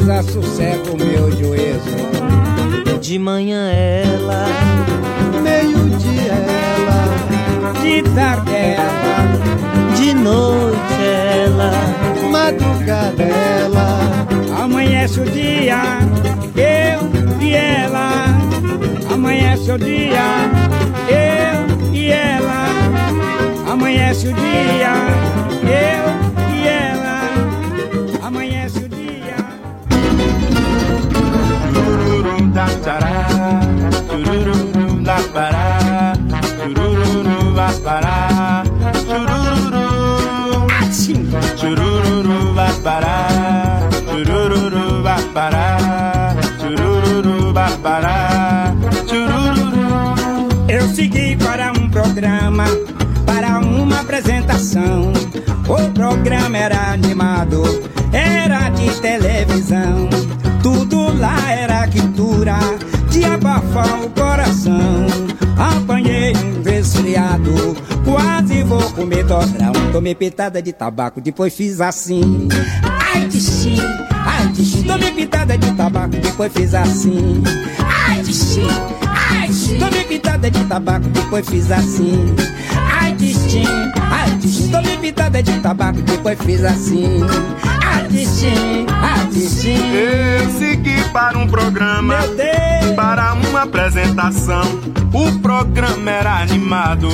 Ela, 0.08 0.22
desassossego 0.22 0.96
meu 0.96 1.30
juízo. 1.30 2.98
De 3.00 3.18
manhã 3.18 3.70
ela, 3.70 4.46
meio-dia 5.42 6.32
ela, 6.32 7.82
De 7.82 8.02
tarde 8.14 8.54
ela, 8.54 9.94
de 9.96 10.14
noite 10.14 10.78
ela, 11.44 11.70
madrugada 12.30 13.22
ela, 13.22 14.00
amanhece 14.62 15.20
o 15.20 15.24
dia, 15.24 15.98
eu 16.56 17.40
e 17.40 17.54
ela. 17.54 18.24
Amanhece 19.12 19.72
o 19.72 19.78
dia, 19.78 20.50
eu 21.08 21.94
e 21.94 22.10
ela. 22.10 22.66
Amanhece 23.72 24.28
o 24.28 24.32
dia, 24.32 24.92
eu 25.62 25.68
e 25.68 25.72
ela. 25.72 26.27
Chururu 44.18 45.04
da 45.04 45.16
pará, 45.34 46.34
chururu 46.60 47.52
da 47.52 47.68
pará, 47.80 48.74
chururu. 49.08 49.78
Eu 50.68 50.88
segui 50.88 51.36
para 51.36 51.72
um 51.72 51.88
programa, 51.88 52.64
para 53.26 53.58
uma 53.58 54.00
apresentação. 54.00 55.12
O 55.68 55.90
programa 55.92 56.58
era 56.58 56.92
animado, 56.92 57.62
era 58.12 58.68
de 58.70 58.90
televisão. 59.00 60.08
Tudo 60.62 61.16
lá 61.18 61.50
era 61.50 61.86
quintura, 61.88 62.58
de 63.10 63.24
abafar 63.24 64.02
o 64.04 64.10
coração. 64.10 65.06
Apanhei 65.56 66.32
um 66.36 66.62
resfriado, 66.62 67.76
quase 68.04 68.62
vou 68.62 68.82
comer 68.92 69.24
dobrão. 69.24 69.72
Tomei 69.92 70.14
pitada 70.14 70.62
de 70.62 70.72
tabaco, 70.72 71.20
depois 71.20 71.54
fiz 71.54 71.80
assim. 71.80 72.48
Ai, 72.82 73.26
de 73.26 73.40
sim, 73.40 73.78
ai, 74.10 74.48
de 74.48 74.64
sim. 74.64 74.82
Tomei 74.84 75.12
pitada 75.12 75.58
de 75.58 75.72
tabaco, 75.72 76.16
depois 76.16 76.52
fiz 76.52 76.74
assim. 76.74 77.42
Ai, 78.08 78.22
de 78.22 78.32
sim, 78.32 78.68
ai, 79.06 79.48
de 79.48 79.54
sim. 79.54 79.78
Tomei 79.78 80.04
pitada 80.04 80.50
de 80.50 80.64
tabaco, 80.64 81.08
depois 81.08 81.48
fiz 81.48 81.70
assim. 81.70 82.34
Ai, 84.10 84.30
de 84.32 84.48
sim, 84.48 84.70
ai, 84.72 85.42
de 85.42 85.60
tabaco, 85.60 86.00
depois 86.02 86.38
fiz 86.42 86.64
assim. 86.64 87.20
De 88.08 88.26
sim. 89.40 89.78
Eu 89.94 90.50
segui 90.58 91.02
para 91.12 91.38
um 91.38 91.46
programa, 91.46 92.18
Meu 92.18 92.36
Deus. 92.36 92.94
para 92.96 93.34
uma 93.34 93.62
apresentação. 93.62 94.62
O 95.12 95.38
programa 95.40 96.10
era 96.10 96.38
animado, 96.40 97.08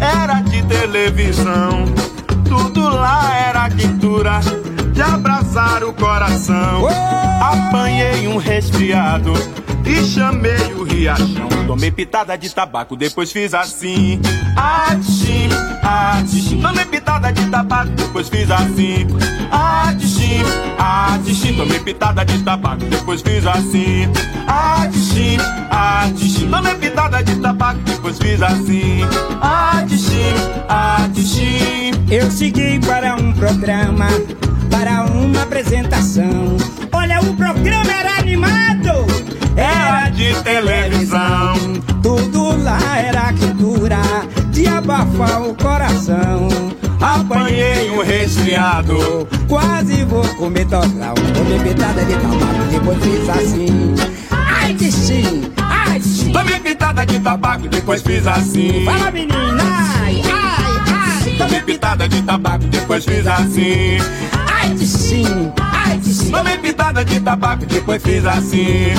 era 0.00 0.40
de 0.42 0.62
televisão. 0.62 1.84
Tudo 2.48 2.88
lá 2.88 3.34
era 3.34 3.68
quintura, 3.70 4.40
de 4.92 5.02
abraçar 5.02 5.82
o 5.84 5.92
coração. 5.92 6.82
Oh! 6.84 7.44
Apanhei 7.44 8.28
um 8.28 8.36
resfriado 8.36 9.32
e 9.86 10.04
chamei 10.04 10.74
o 10.74 10.82
riachão. 10.82 11.48
Tomei 11.66 11.90
pitada 11.90 12.36
de 12.36 12.50
tabaco, 12.50 12.96
depois 12.96 13.32
fiz 13.32 13.54
assim. 13.54 14.20
Atchim, 14.56 15.48
atchim. 15.82 16.60
Tomei 16.60 16.84
pitada 16.84 17.32
de 17.32 17.46
tabaco, 17.46 17.90
depois 17.92 18.28
fiz 18.28 18.50
assim. 18.50 19.06
Atchim, 19.50 20.42
atchim. 20.78 21.56
Tomei 21.56 21.80
pitada 21.80 22.24
de 22.24 22.38
tabaco, 22.42 22.84
depois 22.84 23.22
fiz 23.22 23.46
assim. 23.46 24.08
Atchim, 24.46 25.38
atchim. 25.70 26.50
Tomei 26.50 26.74
pitada 26.74 27.22
de 27.22 27.36
tabaco, 27.36 27.80
depois 27.80 28.18
fiz 28.18 28.42
assim. 28.42 29.00
Atchim, 29.40 30.34
atchim. 30.68 31.92
Eu 32.10 32.30
segui 32.30 32.78
para 32.80 33.16
um 33.16 33.32
programa, 33.32 34.06
para 34.70 35.04
uma 35.04 35.42
apresentação. 35.42 36.56
Olha, 36.92 37.20
o 37.20 37.34
programa 37.34 37.92
era 37.92 38.18
animado, 38.18 38.92
Era 39.56 40.10
de 40.10 40.34
televisão. 40.42 41.54
Tudo 42.02 42.62
lá 42.62 42.78
era 42.98 43.32
quintura, 43.32 43.98
de 44.50 44.66
abafar 44.66 45.42
o 45.42 45.54
coração. 45.54 46.48
Apanhei 47.00 47.90
um 47.90 48.02
resfriado. 48.02 49.26
Quase 49.48 50.04
vou 50.04 50.24
comer 50.36 50.64
dobrão. 50.66 51.14
Tomei 51.34 51.58
pitada 51.60 52.04
de 52.04 52.14
tabaco, 52.14 52.64
depois 52.70 52.98
fiz 53.02 53.28
assim. 53.28 53.94
Ai, 54.30 54.74
de 54.74 54.92
sim, 54.92 55.52
ai, 55.56 55.98
de 55.98 56.04
sim. 56.08 56.32
Tomei 56.32 56.60
pitada 56.60 57.06
de 57.06 57.18
tabaco, 57.20 57.68
depois 57.68 58.02
fiz 58.02 58.26
assim. 58.26 58.84
Fala, 58.84 59.10
menina, 59.10 59.62
ai, 60.02 60.22
ai, 60.24 61.26
ai. 61.26 61.36
Tomei 61.38 61.60
pitada 61.62 62.08
de 62.08 62.22
tabaco, 62.22 62.64
depois 62.66 63.04
fiz 63.04 63.26
assim. 63.26 63.98
Ai, 64.52 64.70
de 64.70 64.86
sim, 64.86 65.52
ai, 65.96 65.98
de. 65.98 66.30
Tomei 66.30 66.58
pitada 66.58 67.04
de 67.04 67.20
tabaco, 67.20 67.66
depois 67.66 68.02
fiz 68.02 68.24
assim. 68.24 68.92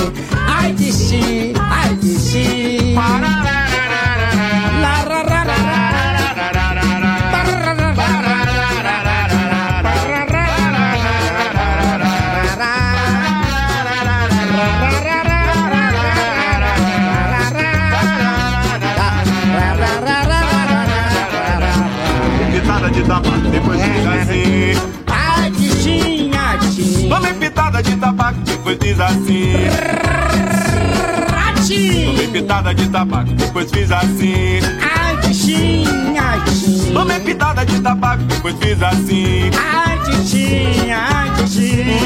Ai, 0.46 0.72
de 0.72 1.54
ai, 1.60 1.94
de 1.96 2.94
ra. 2.94 3.48
Pitada 22.52 22.90
de 22.90 23.02
tabaco, 23.02 23.48
depois 23.50 23.80
fiz 23.80 24.06
assim. 24.06 25.07
Tomei 27.08 27.32
pitada 27.34 27.82
de 27.82 27.96
tabaco, 27.96 28.38
depois 28.40 28.78
fiz 28.80 29.00
assim. 29.00 29.52
Tomei 32.06 32.28
pitada 32.28 32.74
de 32.74 32.88
tabaco, 32.88 33.30
depois 33.32 33.70
fiz 33.70 33.90
assim. 33.90 34.60
Ai, 34.82 35.16
bichinha, 35.16 36.22
ai, 36.22 36.40
bichinha. 36.40 36.92
Tomei 36.92 37.20
pitada 37.20 37.64
de 37.66 37.80
tabaco, 37.80 38.22
depois 38.24 38.54
fiz 38.60 38.82
assim. 38.82 39.50
Ai, 39.58 39.98
bichinha, 40.06 40.98
ai, 40.98 41.30
bichinha. 41.30 41.98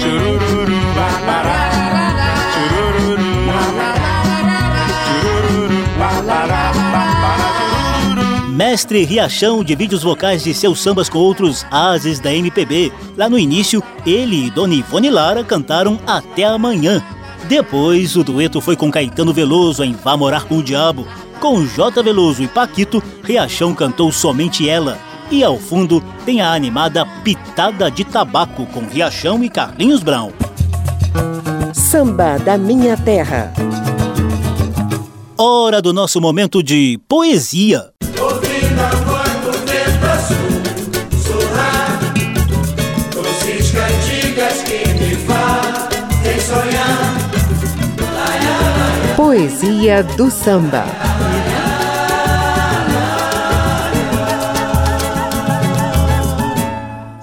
Churururu, 0.00 0.80
babará. 0.94 1.99
Mestre 8.60 9.04
Riachão 9.04 9.64
divide 9.64 9.94
os 9.94 10.02
vocais 10.02 10.44
de 10.44 10.52
seus 10.52 10.82
sambas 10.82 11.08
com 11.08 11.16
outros 11.16 11.64
ases 11.70 12.20
da 12.20 12.30
MPB. 12.30 12.92
Lá 13.16 13.26
no 13.26 13.38
início, 13.38 13.82
ele 14.04 14.48
e 14.48 14.50
Dona 14.50 14.74
Ivone 14.74 15.08
Lara 15.08 15.42
cantaram 15.42 15.98
Até 16.06 16.44
Amanhã. 16.44 17.02
Depois, 17.48 18.16
o 18.16 18.22
dueto 18.22 18.60
foi 18.60 18.76
com 18.76 18.90
Caetano 18.90 19.32
Veloso 19.32 19.82
em 19.82 19.94
Vá 19.94 20.14
Morar 20.14 20.44
com 20.44 20.58
o 20.58 20.62
Diabo. 20.62 21.08
Com 21.40 21.64
J. 21.64 22.02
Veloso 22.02 22.42
e 22.42 22.48
Paquito, 22.48 23.02
Riachão 23.24 23.74
cantou 23.74 24.12
Somente 24.12 24.68
Ela. 24.68 24.98
E 25.30 25.42
ao 25.42 25.58
fundo 25.58 26.04
tem 26.26 26.42
a 26.42 26.52
animada 26.52 27.06
Pitada 27.24 27.90
de 27.90 28.04
Tabaco 28.04 28.66
com 28.66 28.80
Riachão 28.80 29.42
e 29.42 29.48
Carlinhos 29.48 30.02
Brown. 30.02 30.32
Samba 31.72 32.38
da 32.38 32.58
Minha 32.58 32.94
Terra. 32.98 33.54
Hora 35.38 35.80
do 35.80 35.94
nosso 35.94 36.20
momento 36.20 36.62
de 36.62 37.00
poesia. 37.08 37.89
Poesia 49.30 50.02
do 50.02 50.28
samba. 50.28 50.84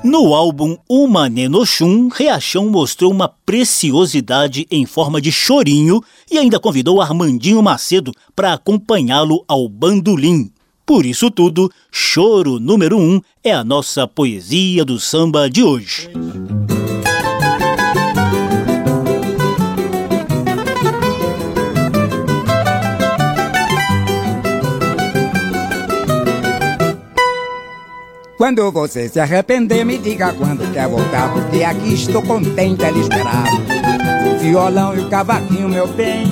No 0.02 0.34
álbum 0.34 0.78
Uma 0.90 1.28
Nenochum, 1.28 2.08
Reachão 2.08 2.70
mostrou 2.70 3.12
uma 3.12 3.28
preciosidade 3.28 4.66
em 4.72 4.86
forma 4.86 5.20
de 5.20 5.34
chorinho 5.34 6.02
e 6.32 6.38
ainda 6.38 6.62
convidou 6.62 7.02
Armandinho 7.02 7.62
Macedo 7.62 8.14
para 8.34 8.54
acompanhá-lo 8.54 9.44
ao 9.46 9.68
bandolim. 9.68 10.50
Por 10.86 11.06
isso 11.06 11.30
tudo, 11.30 11.70
Choro 11.92 12.58
número 12.58 12.98
1 12.98 13.02
um 13.02 13.22
é 13.44 13.52
a 13.52 13.66
nossa 13.66 14.08
poesia 14.08 14.86
do 14.86 14.98
samba 14.98 15.50
de 15.50 15.62
hoje. 15.62 16.10
Quando 28.38 28.72
você 28.72 29.10
se 29.10 29.20
arrepender, 29.20 29.84
me 29.84 29.98
diga 29.98 30.32
quando 30.32 30.72
quer 30.72 30.88
voltar, 30.88 31.34
porque 31.34 31.64
aqui 31.64 31.96
estou 31.96 32.22
contente 32.22 32.86
a 32.86 32.92
lhe 32.92 33.00
esperar. 33.00 33.46
O 34.32 34.38
violão 34.38 34.96
e 34.96 35.00
o 35.00 35.10
cavaquinho, 35.10 35.68
meu 35.68 35.88
bem, 35.88 36.28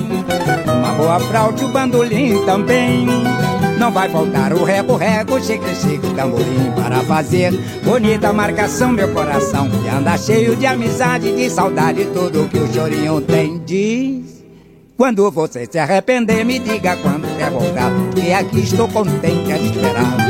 uma 0.66 0.92
boa 0.92 1.18
fraude, 1.18 1.64
o 1.64 1.68
bandolim 1.68 2.44
também. 2.46 3.06
Não 3.76 3.90
vai 3.90 4.08
faltar 4.08 4.52
o 4.52 4.62
rego-rego, 4.62 5.34
o 5.34 5.42
chique-chique, 5.42 6.14
tamborim 6.14 6.70
para 6.76 7.00
fazer 7.00 7.52
bonita 7.82 8.32
marcação, 8.32 8.92
meu 8.92 9.12
coração, 9.12 9.68
que 9.68 9.88
anda 9.88 10.16
cheio 10.16 10.54
de 10.54 10.64
amizade, 10.64 11.34
de 11.34 11.50
saudade, 11.50 12.04
tudo 12.14 12.48
que 12.48 12.58
o 12.58 12.72
chorinho 12.72 13.20
tem. 13.20 13.58
Diz. 13.66 14.44
Quando 14.96 15.28
você 15.32 15.66
se 15.68 15.76
arrepender, 15.76 16.44
me 16.44 16.60
diga 16.60 16.96
quando 16.98 17.36
quer 17.36 17.50
voltar, 17.50 17.90
porque 17.90 18.30
aqui 18.30 18.60
estou 18.60 18.88
contente 18.88 19.50
a 19.50 19.58
lhe 19.58 19.66
esperar. 19.66 20.25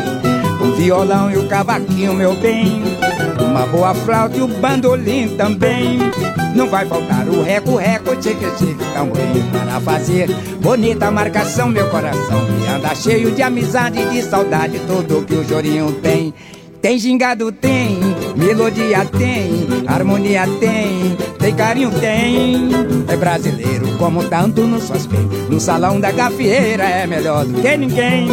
Violão 0.77 1.31
e 1.31 1.37
o 1.37 1.49
cavaquinho, 1.49 2.15
meu 2.15 2.35
bem. 2.37 2.83
Uma 3.41 3.67
boa 3.67 3.95
flauta 3.95 4.37
e 4.37 4.43
o 4.43 4.49
bandolim 4.49 5.37
também. 5.37 5.99
Não 6.55 6.69
vai 6.69 6.87
faltar 6.87 7.29
o 7.29 7.43
reco-reco, 7.43 8.17
tique-tique, 8.17 8.85
tamborim 8.95 9.45
para 9.51 9.81
fazer 9.81 10.29
bonita 10.61 11.11
marcação, 11.11 11.69
meu 11.69 11.89
coração. 11.91 12.41
Que 12.47 12.69
anda 12.69 12.95
cheio 12.95 13.31
de 13.31 13.43
amizade 13.43 13.99
e 13.99 14.11
de 14.11 14.23
saudade, 14.23 14.81
tudo 14.87 15.25
que 15.27 15.35
o 15.35 15.47
chorinho 15.47 15.93
tem. 16.03 16.33
Tem 16.81 16.99
gingado, 16.99 17.51
tem, 17.51 17.99
melodia 18.37 19.05
tem, 19.07 19.67
harmonia 19.89 20.47
tem, 20.61 21.17
tem 21.39 21.55
carinho 21.55 21.91
tem. 21.91 22.69
É 23.09 23.17
brasileiro 23.17 23.97
como 23.99 24.23
tanto 24.25 24.63
faz 24.81 25.05
bem. 25.07 25.27
No 25.51 25.59
salão 25.59 25.99
da 25.99 26.13
gafieira 26.13 26.85
é 26.85 27.07
melhor 27.07 27.45
do 27.45 27.61
que 27.61 27.77
ninguém. 27.77 28.29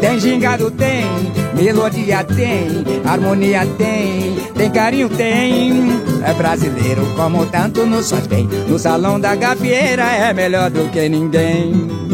Tem 0.00 0.20
gingado, 0.20 0.70
tem, 0.70 1.06
melodia 1.56 2.22
tem, 2.22 2.84
harmonia 3.04 3.66
tem, 3.78 4.36
tem 4.54 4.70
carinho 4.70 5.08
tem. 5.08 5.72
É 6.24 6.32
brasileiro 6.34 7.06
como 7.16 7.46
tanto 7.46 7.86
nos 7.86 8.10
faz 8.10 8.26
bem. 8.26 8.46
No 8.68 8.78
salão 8.78 9.18
da 9.18 9.34
gafieira 9.34 10.04
é 10.04 10.32
melhor 10.32 10.70
do 10.70 10.90
que 10.90 11.08
ninguém. 11.08 12.05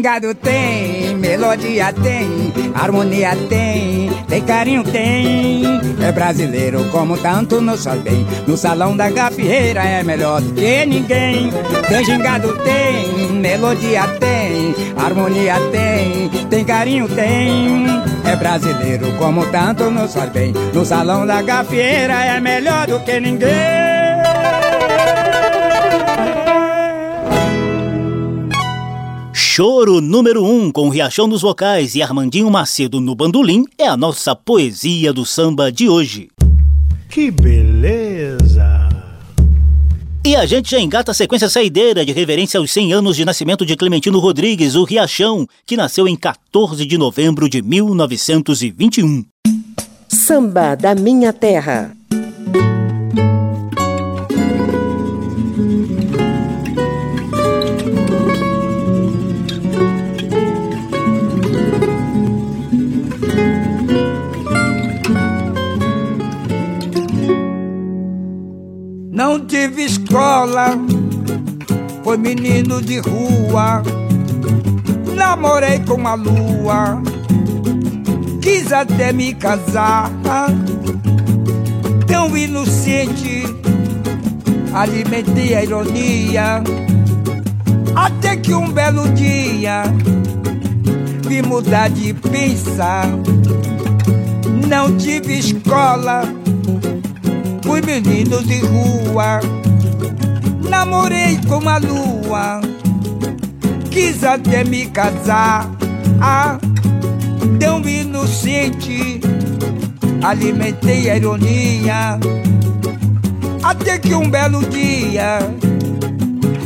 Gingado, 0.00 0.34
tem, 0.34 1.14
melodia 1.14 1.92
tem, 1.92 2.72
harmonia 2.74 3.36
tem, 3.50 4.10
tem 4.26 4.42
carinho 4.42 4.82
tem. 4.82 5.62
É 6.02 6.10
brasileiro 6.10 6.82
como 6.90 7.18
tanto 7.18 7.60
nos 7.60 7.84
faz 7.84 8.00
bem. 8.00 8.26
No 8.46 8.56
salão 8.56 8.96
da 8.96 9.10
gafieira 9.10 9.82
é 9.82 10.02
melhor 10.02 10.40
do 10.40 10.54
que 10.54 10.86
ninguém. 10.86 11.50
Tem 11.86 12.02
gingado, 12.02 12.56
tem, 12.64 13.30
melodia 13.32 14.08
tem, 14.18 14.74
harmonia 14.96 15.56
tem, 15.70 16.30
tem 16.48 16.64
carinho 16.64 17.06
tem. 17.06 17.84
É 18.24 18.34
brasileiro 18.36 19.12
como 19.18 19.44
tanto 19.50 19.90
nos 19.90 20.14
faz 20.14 20.32
bem. 20.32 20.54
No 20.72 20.82
salão 20.82 21.26
da 21.26 21.42
gafieira 21.42 22.24
é 22.24 22.40
melhor 22.40 22.86
do 22.86 23.00
que 23.00 23.20
ninguém. 23.20 23.89
Choro 29.52 30.00
número 30.00 30.44
1 30.44 30.48
um, 30.48 30.70
com 30.70 30.88
Riachão 30.88 31.26
nos 31.26 31.42
vocais 31.42 31.96
e 31.96 32.02
Armandinho 32.02 32.48
Macedo 32.48 33.00
no 33.00 33.16
bandolim 33.16 33.64
é 33.76 33.88
a 33.88 33.96
nossa 33.96 34.32
poesia 34.32 35.12
do 35.12 35.26
samba 35.26 35.72
de 35.72 35.88
hoje. 35.88 36.28
Que 37.08 37.32
beleza! 37.32 38.88
E 40.24 40.36
a 40.36 40.46
gente 40.46 40.70
já 40.70 40.78
engata 40.78 41.10
a 41.10 41.14
sequência 41.14 41.48
saideira 41.48 42.06
de 42.06 42.12
reverência 42.12 42.60
aos 42.60 42.70
100 42.70 42.92
anos 42.92 43.16
de 43.16 43.24
nascimento 43.24 43.66
de 43.66 43.74
Clementino 43.74 44.20
Rodrigues, 44.20 44.76
o 44.76 44.84
Riachão, 44.84 45.44
que 45.66 45.76
nasceu 45.76 46.06
em 46.06 46.14
14 46.14 46.86
de 46.86 46.96
novembro 46.96 47.48
de 47.48 47.60
1921. 47.60 49.24
Samba 50.08 50.76
da 50.76 50.94
Minha 50.94 51.32
Terra. 51.32 51.90
Não 69.20 69.38
tive 69.38 69.84
escola, 69.84 70.78
foi 72.02 72.16
menino 72.16 72.80
de 72.80 73.00
rua. 73.00 73.82
Namorei 75.14 75.78
com 75.80 76.08
a 76.08 76.14
lua, 76.14 77.02
quis 78.40 78.72
até 78.72 79.12
me 79.12 79.34
casar. 79.34 80.10
Tão 82.06 82.34
inocente, 82.34 83.44
alimentei 84.72 85.54
a 85.54 85.64
ironia. 85.64 86.64
Até 87.94 88.38
que 88.38 88.54
um 88.54 88.72
belo 88.72 89.06
dia 89.10 89.82
vi 91.28 91.42
mudar 91.42 91.90
de 91.90 92.14
pensar. 92.14 93.06
Não 94.66 94.96
tive 94.96 95.40
escola 95.40 96.39
fui 97.70 97.80
menino 97.82 98.42
de 98.42 98.58
rua, 98.62 99.38
namorei 100.68 101.38
com 101.46 101.68
a 101.68 101.78
lua, 101.78 102.60
quis 103.92 104.24
até 104.24 104.64
me 104.64 104.86
casar. 104.86 105.70
Ah, 106.20 106.58
um 107.72 107.88
inocente, 107.88 109.20
alimentei 110.20 111.10
a 111.10 111.16
ironia. 111.16 112.18
Até 113.62 114.00
que 114.00 114.14
um 114.14 114.28
belo 114.28 114.64
dia 114.68 115.38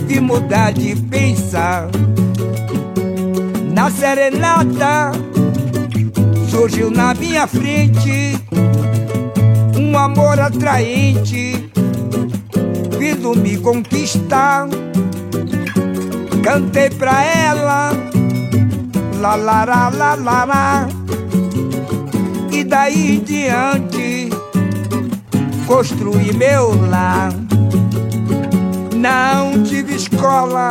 vi 0.06 0.20
mudar 0.20 0.72
de 0.72 0.96
pensar. 0.96 1.90
Na 3.74 3.90
serenata 3.90 5.12
surgiu 6.48 6.90
na 6.90 7.12
minha 7.12 7.46
frente 7.46 8.42
um 9.94 9.98
amor 9.98 10.40
atraente, 10.40 11.70
vindo 12.98 13.34
me 13.36 13.56
conquistar. 13.58 14.66
Cantei 16.42 16.90
pra 16.90 17.24
ela, 17.24 17.92
la 19.20 19.36
la 19.36 19.64
la 19.64 19.88
la 19.90 20.14
la, 20.16 20.44
la. 20.44 20.88
e 22.50 22.64
daí 22.64 23.16
em 23.16 23.20
diante 23.20 24.30
construí 25.66 26.32
meu 26.32 26.74
lar. 26.88 27.32
Não 28.96 29.62
tive 29.62 29.94
escola, 29.94 30.70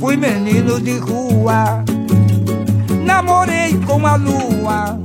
fui 0.00 0.16
menino 0.16 0.80
de 0.80 0.98
rua, 0.98 1.84
namorei 3.04 3.78
com 3.86 4.06
a 4.06 4.14
lua, 4.16 4.98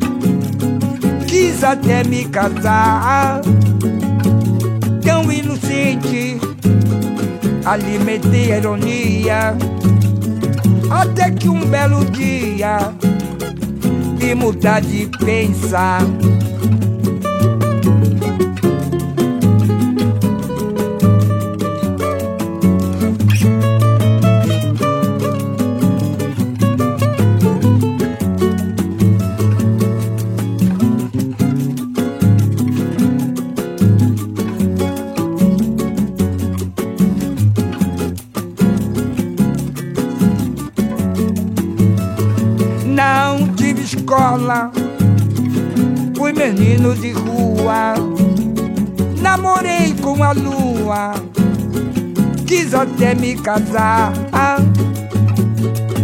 quis 1.58 1.64
até 1.64 2.04
me 2.04 2.26
casar. 2.26 3.42
Tão 5.02 5.32
inocente, 5.32 6.40
alimentei 7.66 8.54
a 8.54 8.58
ironia, 8.58 9.58
até 10.90 11.32
que 11.32 11.50
um 11.50 11.66
belo 11.66 12.06
dia 12.06 12.94
vi 14.18 14.36
mudar 14.36 14.82
de 14.82 15.08
pensar. 15.26 16.02
Menino 46.58 46.96
de 46.96 47.12
rua, 47.12 47.94
namorei 49.22 49.94
com 50.02 50.24
a 50.24 50.32
lua, 50.32 51.14
quis 52.48 52.74
até 52.74 53.14
me 53.14 53.36
casar. 53.36 54.12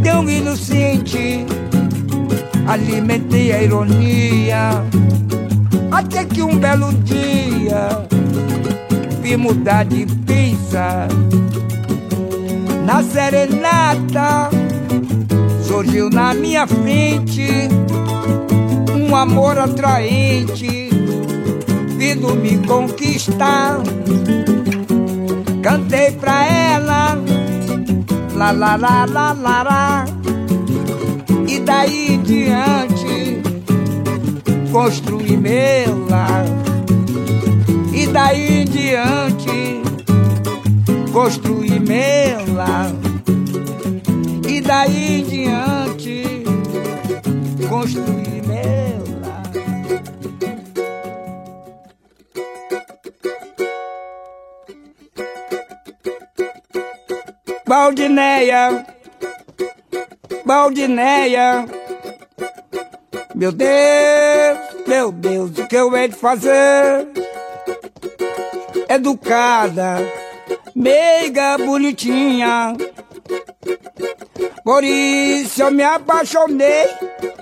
Tão 0.03 0.29
inocente, 0.29 1.45
alimentei 2.67 3.51
a 3.51 3.63
ironia, 3.63 4.83
até 5.91 6.23
que 6.23 6.43
um 6.43 6.55
belo 6.55 6.93
dia 7.03 8.05
vi 9.21 9.35
mudar 9.35 9.85
de 9.85 10.05
pensar. 10.05 11.07
Na 12.85 13.01
serenata 13.01 14.49
surgiu 15.65 16.09
na 16.09 16.33
minha 16.33 16.67
frente 16.67 17.69
um 19.13 19.15
amor 19.15 19.59
atraente, 19.59 20.89
vindo 21.97 22.33
me 22.35 22.57
conquistar. 22.65 23.77
Cantei 25.61 26.11
pra 26.13 26.47
ela, 26.47 27.15
la 28.35 28.51
la 28.51 28.75
la 28.75 29.05
la 29.05 29.33
la, 29.63 30.05
e 31.47 31.59
daí 31.59 32.13
em 32.13 32.23
diante 32.23 33.41
construí 34.71 35.37
meu 35.37 36.07
lar. 36.09 36.45
E 37.93 38.07
daí 38.07 38.63
em 38.63 38.65
diante 38.65 39.81
construí 41.11 41.79
meu 41.79 42.55
lar. 42.55 42.91
E 44.47 44.59
daí 44.59 45.21
em 45.21 45.23
diante 45.23 45.72
Baldineia, 57.73 58.85
Baldineia, 60.45 61.65
meu 63.33 63.51
Deus, 63.51 64.59
meu 64.85 65.11
Deus, 65.11 65.57
o 65.57 65.67
que 65.67 65.75
eu 65.75 65.97
hei 65.97 66.07
de 66.07 66.15
fazer? 66.15 67.07
Educada, 68.87 69.97
meiga, 70.75 71.57
bonitinha. 71.57 72.77
Por 74.63 74.83
isso 74.83 75.63
eu 75.63 75.71
me 75.71 75.81
apaixonei 75.81 76.85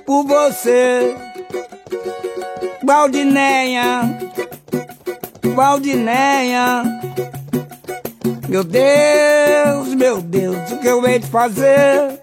por 0.05 0.23
você. 0.23 1.13
Valdineia, 2.82 4.17
Valdineia. 5.53 7.00
Meu 8.51 8.65
Deus, 8.65 9.95
meu 9.95 10.21
Deus, 10.21 10.71
o 10.73 10.77
que 10.79 10.85
eu 10.85 11.07
hei 11.07 11.19
de 11.19 11.27
fazer? 11.27 12.19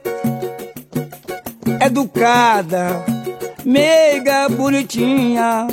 Educada, 1.80 3.02
meiga, 3.64 4.46
bonitinha. 4.50 5.66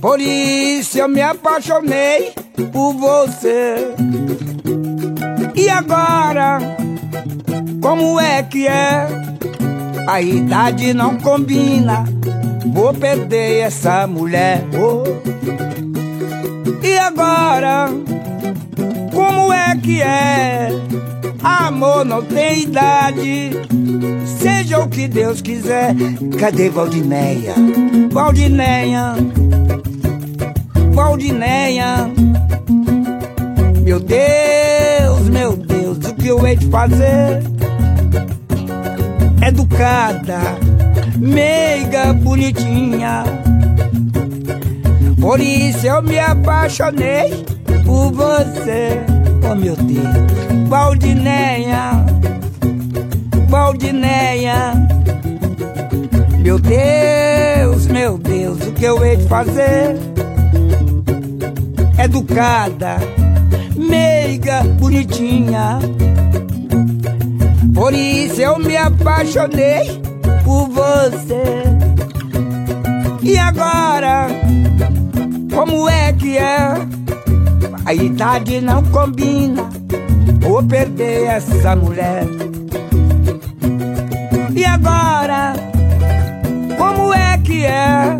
Por 0.00 0.18
isso 0.18 0.98
eu 0.98 1.06
me 1.06 1.20
apaixonei 1.20 2.32
por 2.72 2.94
você. 2.94 3.94
E 5.54 5.68
agora, 5.68 6.58
como 7.82 8.18
é 8.18 8.42
que 8.42 8.66
é? 8.66 9.06
A 10.08 10.22
idade 10.22 10.94
não 10.94 11.18
combina. 11.18 12.06
Vou 12.72 12.94
perder 12.94 13.64
essa 13.64 14.06
mulher. 14.06 14.64
Oh. 14.72 15.04
E 16.82 16.96
agora, 16.96 17.90
é 19.52 19.76
que 19.76 20.00
é? 20.02 20.68
Amor 21.42 22.04
não 22.04 22.22
tem 22.22 22.62
idade. 22.62 23.50
Seja 24.38 24.78
o 24.80 24.88
que 24.88 25.08
Deus 25.08 25.40
quiser. 25.40 25.94
Cadê 26.38 26.68
Valdineia? 26.68 27.54
Valdineia. 28.10 29.14
Valdineia. 30.92 32.10
Meu 33.82 33.98
Deus, 33.98 35.28
meu 35.28 35.56
Deus, 35.56 35.98
o 35.98 36.14
que 36.14 36.28
eu 36.28 36.46
hei 36.46 36.56
de 36.56 36.66
fazer? 36.66 37.42
Educada, 39.44 40.38
meiga, 41.18 42.12
bonitinha. 42.12 43.24
Por 45.20 45.40
isso 45.40 45.86
eu 45.86 46.02
me 46.02 46.18
apaixonei 46.18 47.44
por 47.84 48.12
você. 48.12 49.21
Oh 49.50 49.54
meu 49.54 49.76
Deus, 49.76 50.68
Valdineia, 50.68 52.04
Valdineia. 53.48 54.72
Meu 56.38 56.58
Deus, 56.58 57.86
meu 57.86 58.18
Deus, 58.18 58.66
o 58.66 58.72
que 58.72 58.84
eu 58.84 59.04
hei 59.04 59.16
de 59.16 59.28
fazer? 59.28 59.96
Educada, 61.98 62.96
meiga, 63.76 64.62
bonitinha. 64.78 65.78
Por 67.74 67.94
isso 67.94 68.40
eu 68.40 68.58
me 68.58 68.76
apaixonei 68.76 70.00
por 70.44 70.68
você. 70.68 71.42
E 73.22 73.38
agora, 73.38 74.26
como 75.54 75.88
é 75.88 76.12
que 76.12 76.36
é? 76.38 77.01
A 77.84 77.94
idade 77.94 78.60
não 78.60 78.82
combina. 78.84 79.68
Vou 80.40 80.62
perder 80.62 81.26
essa 81.26 81.74
mulher. 81.76 82.24
E 84.54 84.64
agora, 84.64 85.54
como 86.78 87.12
é 87.12 87.38
que 87.38 87.64
é? 87.64 88.16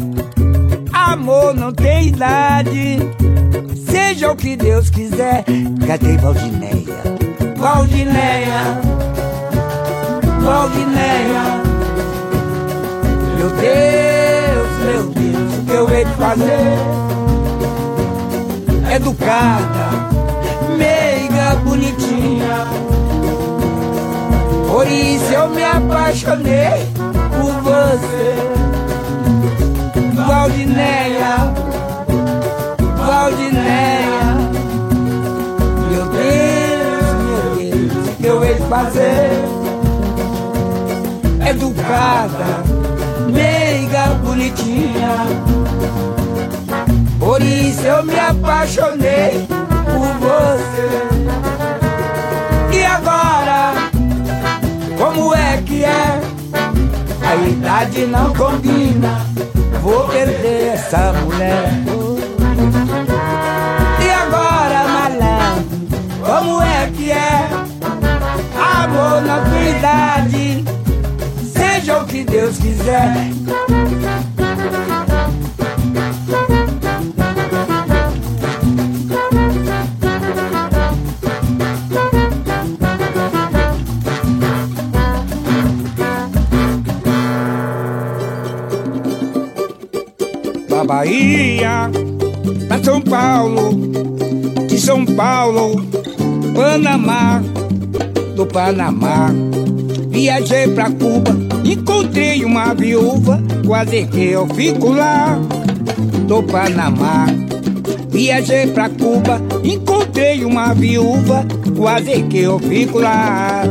Amor 0.93 1.55
não 1.55 1.73
tem 1.73 2.09
idade. 2.09 2.99
Seja 3.89 4.33
o 4.33 4.37
que 4.37 4.57
Deus 4.57 4.91
quiser. 4.91 5.45
Cadê 5.87 6.17
Valdineia? 6.17 7.03
Valdineia, 7.57 8.81
Valdineia. 10.43 11.63
Meu 13.37 13.51
Deus, 13.51 14.69
meu 14.85 15.03
Deus, 15.11 15.59
o 15.59 15.65
que 15.65 15.73
eu 15.73 15.91
hei 15.91 16.05
de 16.05 16.15
fazer? 16.15 17.12
Educada, 18.95 19.89
meiga, 20.77 21.57
bonitinha. 21.65 22.67
Por 24.69 24.87
isso 24.87 25.33
eu 25.33 25.49
me 25.49 25.65
apaixonei 25.65 26.87
por 27.31 27.53
você, 27.63 28.35
Valdineia, 30.15 31.55
Valdineia. 32.99 34.37
Meu 35.91 36.05
Deus, 36.09 37.15
meu 37.31 37.57
Deus, 37.57 38.09
o 38.09 38.17
que 38.17 38.27
eu 38.27 38.45
hei 38.45 38.55
de 38.57 38.63
fazer? 38.69 39.31
Educada, 41.49 42.63
meiga, 43.33 44.09
bonitinha. 44.23 45.63
Por 47.33 47.41
isso 47.41 47.81
eu 47.81 48.05
me 48.05 48.19
apaixonei 48.21 49.49
por 49.87 50.13
você. 50.21 50.91
E 52.77 52.85
agora, 52.85 53.73
como 54.99 55.35
é 55.35 55.63
que 55.65 55.83
é? 55.83 56.21
A 57.27 57.37
idade 57.37 58.05
não 58.05 58.35
combina, 58.35 59.27
vou 59.81 60.07
perder 60.09 60.75
essa 60.75 61.15
mulher. 61.25 61.71
E 63.99 64.11
agora, 64.11 64.87
malandro, 64.89 65.89
como 66.23 66.61
é 66.61 66.91
que 66.95 67.13
é? 67.13 67.49
Amor 68.61 69.23
na 69.23 69.39
idade, 69.71 70.63
seja 71.51 71.97
o 71.97 72.05
que 72.05 72.25
Deus 72.25 72.59
quiser. 72.59 73.33
Bahia 90.93 91.91
pra 92.69 92.85
São 92.85 93.01
Paulo, 93.01 93.71
de 94.69 94.79
São 94.79 95.07
Paulo, 95.07 95.83
Panamá, 96.55 97.43
do 98.37 98.45
Panamá. 98.45 99.31
Viajei 100.11 100.69
pra 100.69 100.91
Cuba, 100.91 101.35
encontrei 101.65 102.45
uma 102.45 102.75
viúva, 102.75 103.43
quase 103.67 104.05
que 104.05 104.33
eu 104.33 104.47
fico 104.49 104.93
lá, 104.93 105.41
do 106.29 106.43
Panamá. 106.43 107.25
Viajei 108.11 108.67
pra 108.67 108.91
Cuba, 108.91 109.41
encontrei 109.65 110.45
uma 110.45 110.75
viúva, 110.75 111.47
quase 111.75 112.23
que 112.25 112.41
eu 112.41 112.59
fico 112.59 112.99
lá, 112.99 113.63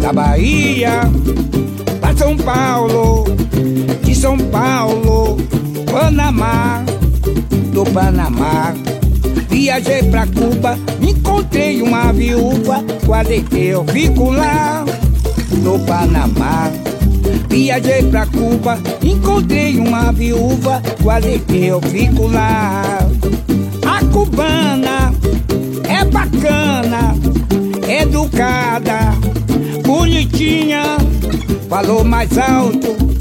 da 0.00 0.14
Bahia 0.14 1.02
pra 2.00 2.16
São 2.16 2.38
Paulo, 2.38 3.26
de 4.02 4.14
São 4.14 4.38
Paulo, 4.38 5.36
Panamá, 5.92 6.82
do 7.70 7.84
Panamá. 7.84 8.72
Viajei 9.50 10.02
pra 10.04 10.26
Cuba, 10.26 10.78
encontrei 11.02 11.82
uma 11.82 12.10
viúva, 12.14 12.82
quase 13.04 13.44
eu 13.52 13.84
fico 13.84 14.30
lá, 14.30 14.86
no 15.62 15.78
Panamá. 15.80 16.70
Viajei 17.46 18.04
pra 18.04 18.24
Cuba, 18.24 18.78
encontrei 19.02 19.78
uma 19.78 20.10
viúva, 20.12 20.82
quase 21.02 21.42
eu 21.50 21.78
fico 21.82 22.26
lá. 22.26 22.98
A 23.86 24.02
cubana 24.06 25.12
é 25.86 26.04
bacana, 26.06 27.14
educada, 27.86 29.12
bonitinha, 29.84 30.96
falou 31.68 32.02
mais 32.02 32.38
alto. 32.38 33.11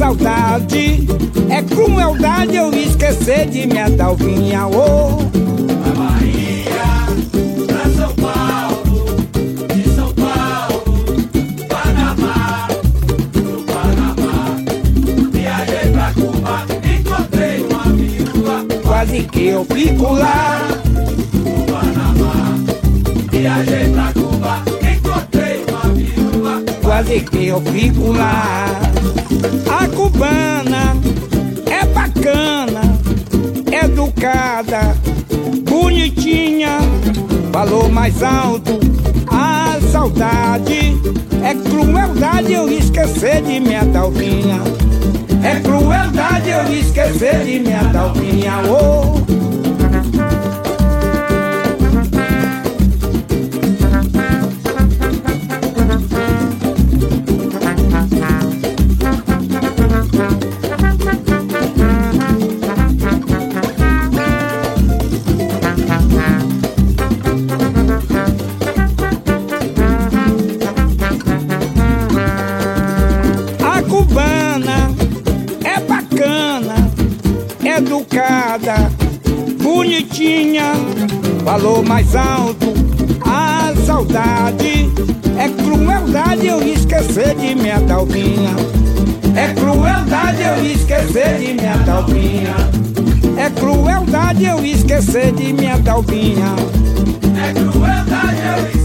Saudade 0.00 1.06
é 1.50 1.60
crueldade 1.60 2.56
eu 2.56 2.72
esquecer 2.72 3.46
de 3.50 3.66
minha 3.66 3.90
dalvinha. 3.90 4.66
Oh. 4.66 5.28
São 7.94 8.14
Paulo, 8.14 9.16
de 9.74 9.82
São 9.94 10.10
Paulo, 10.14 10.82
Panamá, 11.68 12.66
do 13.34 13.62
Panamá. 13.66 14.56
Viajei 15.32 15.92
pra 15.92 16.14
Cuba, 16.14 16.64
encontrei 16.82 17.60
uma 17.66 17.84
viúva 17.92 18.64
Quase 18.82 19.20
que 19.24 19.48
eu 19.48 19.66
fico 19.66 20.14
lá. 20.14 20.62
do 21.34 21.66
Panamá. 21.70 22.54
Viajei 23.30 23.90
pra 23.90 24.12
Cuba, 24.14 24.62
quase 27.00 27.20
que 27.20 27.46
eu 27.46 27.60
fico 27.62 28.12
lá. 28.12 28.66
A 29.70 29.88
cubana 29.88 30.96
é 31.66 31.84
bacana, 31.86 32.82
educada, 33.72 34.94
bonitinha, 35.64 36.78
falou 37.52 37.88
mais 37.88 38.22
alto. 38.22 38.78
A 39.28 39.78
saudade 39.90 40.94
é 41.42 41.54
crueldade 41.54 42.52
eu 42.52 42.70
esquecer 42.70 43.42
de 43.42 43.60
minha 43.60 43.84
dalvinha. 43.84 44.60
É 45.42 45.58
crueldade 45.60 46.50
eu 46.50 46.80
esquecer 46.80 47.44
de 47.44 47.60
minha 47.60 47.82
dalvinha. 47.84 48.52
Oh. 48.68 49.39
Mais 81.90 82.14
alto. 82.14 82.72
A 83.26 83.74
saudade 83.84 84.88
é 85.36 85.48
crueldade 85.48 86.46
eu 86.46 86.62
esquecer 86.62 87.34
de 87.34 87.56
minha 87.56 87.80
dalvinha. 87.80 88.54
É 89.34 89.52
crueldade 89.52 90.40
eu 90.40 90.64
esquecer 90.64 91.38
de 91.38 91.54
minha 91.54 91.76
dalvinha. 91.78 92.54
É 93.36 93.50
crueldade 93.50 94.44
eu 94.44 94.64
esquecer 94.64 95.32
de 95.32 95.52
minha 95.52 95.78
dalvinha. 95.78 96.54
É 97.44 97.52
crueldade 97.54 98.38
eu 98.38 98.64
esquecer 98.66 98.79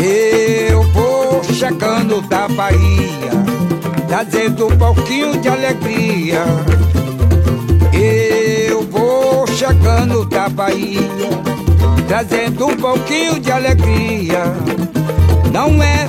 Eu 0.00 0.82
vou 0.92 1.44
chegando 1.44 2.22
da 2.22 2.48
Bahia, 2.48 3.30
trazendo 4.06 4.68
um 4.68 4.78
pouquinho 4.78 5.38
de 5.38 5.48
alegria. 5.48 6.44
Eu 7.92 8.82
vou 8.84 9.46
chegando 9.48 10.24
da 10.24 10.48
Bahia, 10.48 11.00
trazendo 12.06 12.68
um 12.68 12.76
pouquinho 12.76 13.38
de 13.38 13.52
alegria. 13.52 14.44
Não 15.52 15.82
é 15.82 16.06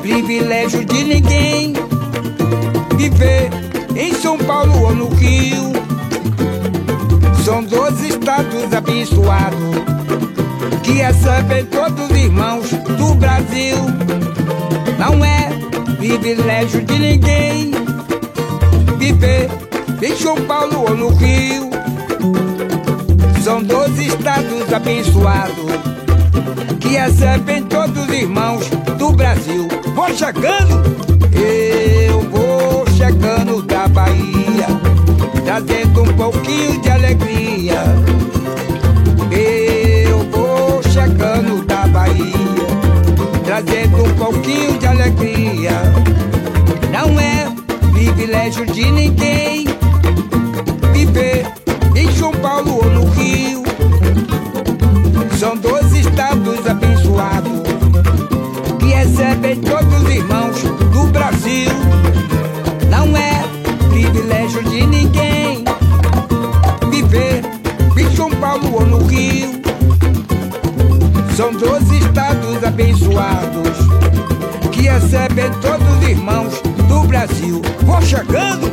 privilégio 0.00 0.84
de 0.86 1.04
ninguém 1.04 1.74
viver 2.96 3.50
em 3.94 4.14
São 4.14 4.38
Paulo 4.38 4.82
ou 4.82 4.94
no 4.94 5.08
Rio. 5.08 5.72
São 7.44 7.62
dois 7.62 8.00
estados 8.02 8.72
abençoados 8.72 9.82
que 10.82 10.92
recebem 10.92 11.64
todos 11.66 12.10
os 12.10 12.16
irmãos 12.16 12.70
do 12.70 13.14
Brasil. 13.14 13.76
Não 14.98 15.24
é 15.24 15.50
privilégio 15.96 16.82
de 16.82 16.98
ninguém 16.98 17.72
viver 18.98 19.48
em 20.02 20.16
São 20.16 20.36
Paulo 20.46 20.84
ou 20.88 20.96
no 20.96 21.08
Rio. 21.10 21.70
São 23.42 23.62
dois 23.62 23.98
estados 23.98 24.72
abençoados 24.72 25.64
que 26.80 26.88
recebem 26.88 27.62
todos 27.64 28.04
os 28.04 28.14
irmãos 28.14 28.68
do 28.98 29.12
Brasil. 29.12 29.68
Vou 29.94 30.08
chegando, 30.14 30.82
eu 31.34 32.20
vou 32.30 32.84
chegando 32.96 33.62
da 33.62 33.88
Bahia, 33.88 34.66
trazendo 35.44 36.02
um 36.02 36.12
pouquinho 36.14 36.80
de 36.80 36.90
alegria. 36.90 37.82
Pouquinho 44.32 44.78
de 44.78 44.86
alegria. 44.86 45.72
Não 46.90 47.20
é 47.20 47.50
privilégio 47.92 48.66
de 48.66 48.90
ninguém 48.90 49.66
viver 50.92 51.46
em 51.94 52.10
São 52.12 52.32
Paulo 52.32 52.76
ou 52.76 52.90
no 52.90 53.04
Rio. 53.10 53.62
São 55.38 55.56
dois 55.56 55.92
estados 55.94 56.66
abençoados 56.66 57.62
que 58.78 58.86
recebem 58.86 59.56
todos 59.60 60.02
os 60.02 60.08
irmãos 60.10 60.62
do 60.62 61.06
Brasil. 61.08 61.70
Não 62.88 63.16
é 63.16 63.42
privilégio 63.90 64.62
de 64.64 64.86
ninguém 64.86 65.64
viver 66.90 67.42
em 67.98 68.16
São 68.16 68.30
Paulo 68.30 68.74
ou 68.74 68.86
no 68.86 69.04
Rio. 69.06 69.60
São 71.36 71.52
dois 71.52 71.90
estados 71.90 72.62
abençoados 72.62 74.11
recebem 74.92 75.50
todos 75.62 75.86
os 75.96 76.08
irmãos 76.08 76.60
do 76.86 77.06
Brasil. 77.06 77.62
Vou 77.82 78.02
chegando, 78.02 78.66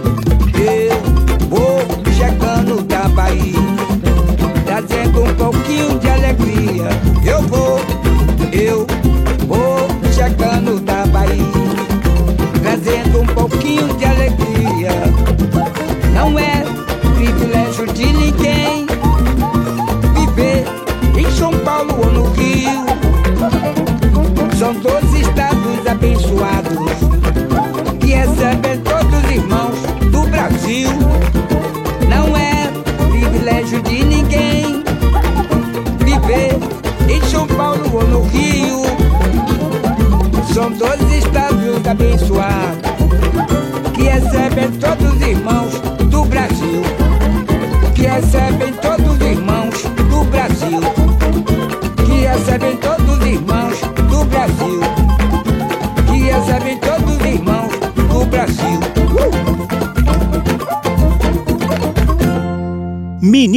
eu 0.53 0.99
vou 1.47 1.79
chegando 2.13 2.83
da 2.83 3.07
Bahia, 3.07 3.55
trazendo 4.65 5.23
um 5.23 5.33
pouquinho 5.35 5.97
de 5.99 6.09
alegria. 6.09 6.89
Eu 7.25 7.41
vou, 7.43 7.79
eu 8.51 8.85
vou 8.85 8.98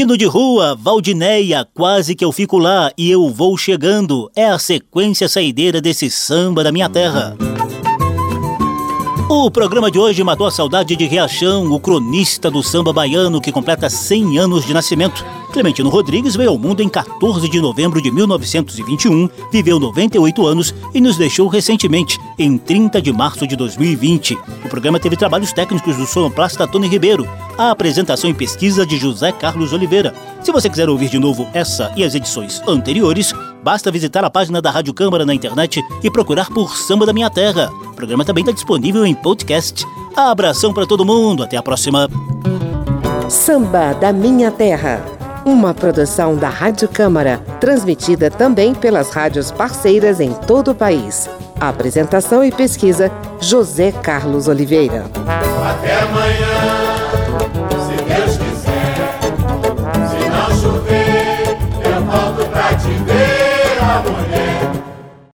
Menino 0.03 0.19
de 0.19 0.25
Rua, 0.25 0.75
Valdineia, 0.75 1.65
quase 1.73 2.17
que 2.17 2.25
eu 2.25 2.33
fico 2.33 2.59
lá 2.59 2.91
e 2.99 3.09
eu 3.09 3.31
vou 3.31 3.57
chegando. 3.57 4.29
É 4.35 4.47
a 4.47 4.59
sequência 4.59 5.29
saideira 5.29 5.81
desse 5.81 6.11
samba 6.11 6.65
da 6.65 6.73
minha 6.73 6.89
terra. 6.89 7.37
O 9.35 9.51
programa 9.51 9.91
de 9.91 9.99
hoje 9.99 10.23
matou 10.23 10.47
a 10.47 10.51
saudade 10.51 10.95
de 10.95 11.07
Riachão, 11.07 11.73
o 11.73 11.81
cronista 11.81 12.51
do 12.51 12.63
samba 12.63 12.93
baiano 12.93 13.41
que 13.41 13.51
completa 13.51 13.89
100 13.89 14.39
anos 14.39 14.67
de 14.67 14.75
nascimento. 14.75 15.25
Clementino 15.51 15.89
Rodrigues 15.89 16.37
veio 16.37 16.51
ao 16.51 16.59
mundo 16.59 16.83
em 16.83 16.89
14 16.89 17.49
de 17.49 17.59
novembro 17.59 18.01
de 18.03 18.11
1921, 18.11 19.31
viveu 19.51 19.81
98 19.81 20.47
anos 20.47 20.75
e 20.93 21.01
nos 21.01 21.17
deixou 21.17 21.49
recentemente, 21.49 22.21
em 22.39 22.59
30 22.59 23.01
de 23.01 23.11
março 23.11 23.47
de 23.47 23.57
2020. 23.57 24.39
O 24.67 24.69
programa 24.69 25.01
teve 25.01 25.17
trabalhos 25.17 25.51
técnicos 25.51 25.97
do 25.97 26.07
sonoplasta 26.07 26.69
Tony 26.69 26.87
Ribeiro, 26.87 27.27
a 27.57 27.71
apresentação 27.71 28.29
e 28.29 28.35
pesquisa 28.35 28.85
de 28.85 28.99
José 28.99 29.33
Carlos 29.33 29.73
Oliveira. 29.73 30.15
Se 30.43 30.53
você 30.53 30.69
quiser 30.69 30.91
ouvir 30.91 31.09
de 31.09 31.19
novo 31.19 31.49
essa 31.55 31.91
e 31.97 32.05
as 32.05 32.15
edições 32.15 32.61
anteriores, 32.69 33.35
basta 33.63 33.91
visitar 33.91 34.25
a 34.25 34.31
página 34.31 34.61
da 34.61 34.71
Rádio 34.71 34.93
Câmara 34.93 35.25
na 35.25 35.35
internet 35.35 35.83
e 36.03 36.11
procurar 36.11 36.49
por 36.51 36.77
Samba 36.77 37.07
da 37.07 37.13
Minha 37.13 37.31
Terra. 37.31 37.71
O 37.87 37.95
programa 37.95 38.25
também 38.25 38.43
está 38.43 38.53
disponível 38.53 39.07
em 39.07 39.15
podcast. 39.15 39.87
Abração 40.17 40.75
para 40.75 40.87
todo 40.87 41.05
mundo, 41.05 41.43
até 41.43 41.57
a 41.57 41.63
próxima. 41.63 42.09
Samba 43.29 43.95
da 43.95 44.13
Minha 44.13 44.51
Terra. 44.51 45.03
Uma 45.45 45.75
produção 45.75 46.37
da 46.37 46.49
Rádio 46.49 46.89
Câmara, 46.89 47.39
transmitida 47.61 48.31
também 48.31 48.75
pelas 48.75 49.11
rádios 49.11 49.51
parceiras 49.51 50.21
em 50.21 50.33
todo 50.33 50.71
o 50.71 50.75
país. 50.75 51.29
Apresentação 51.59 52.45
e 52.45 52.53
pesquisa: 52.53 53.11
José 53.41 53.91
Carlos 53.91 54.47
Oliveira. 54.49 55.05
Até 55.65 55.99
amanhã. 56.01 56.82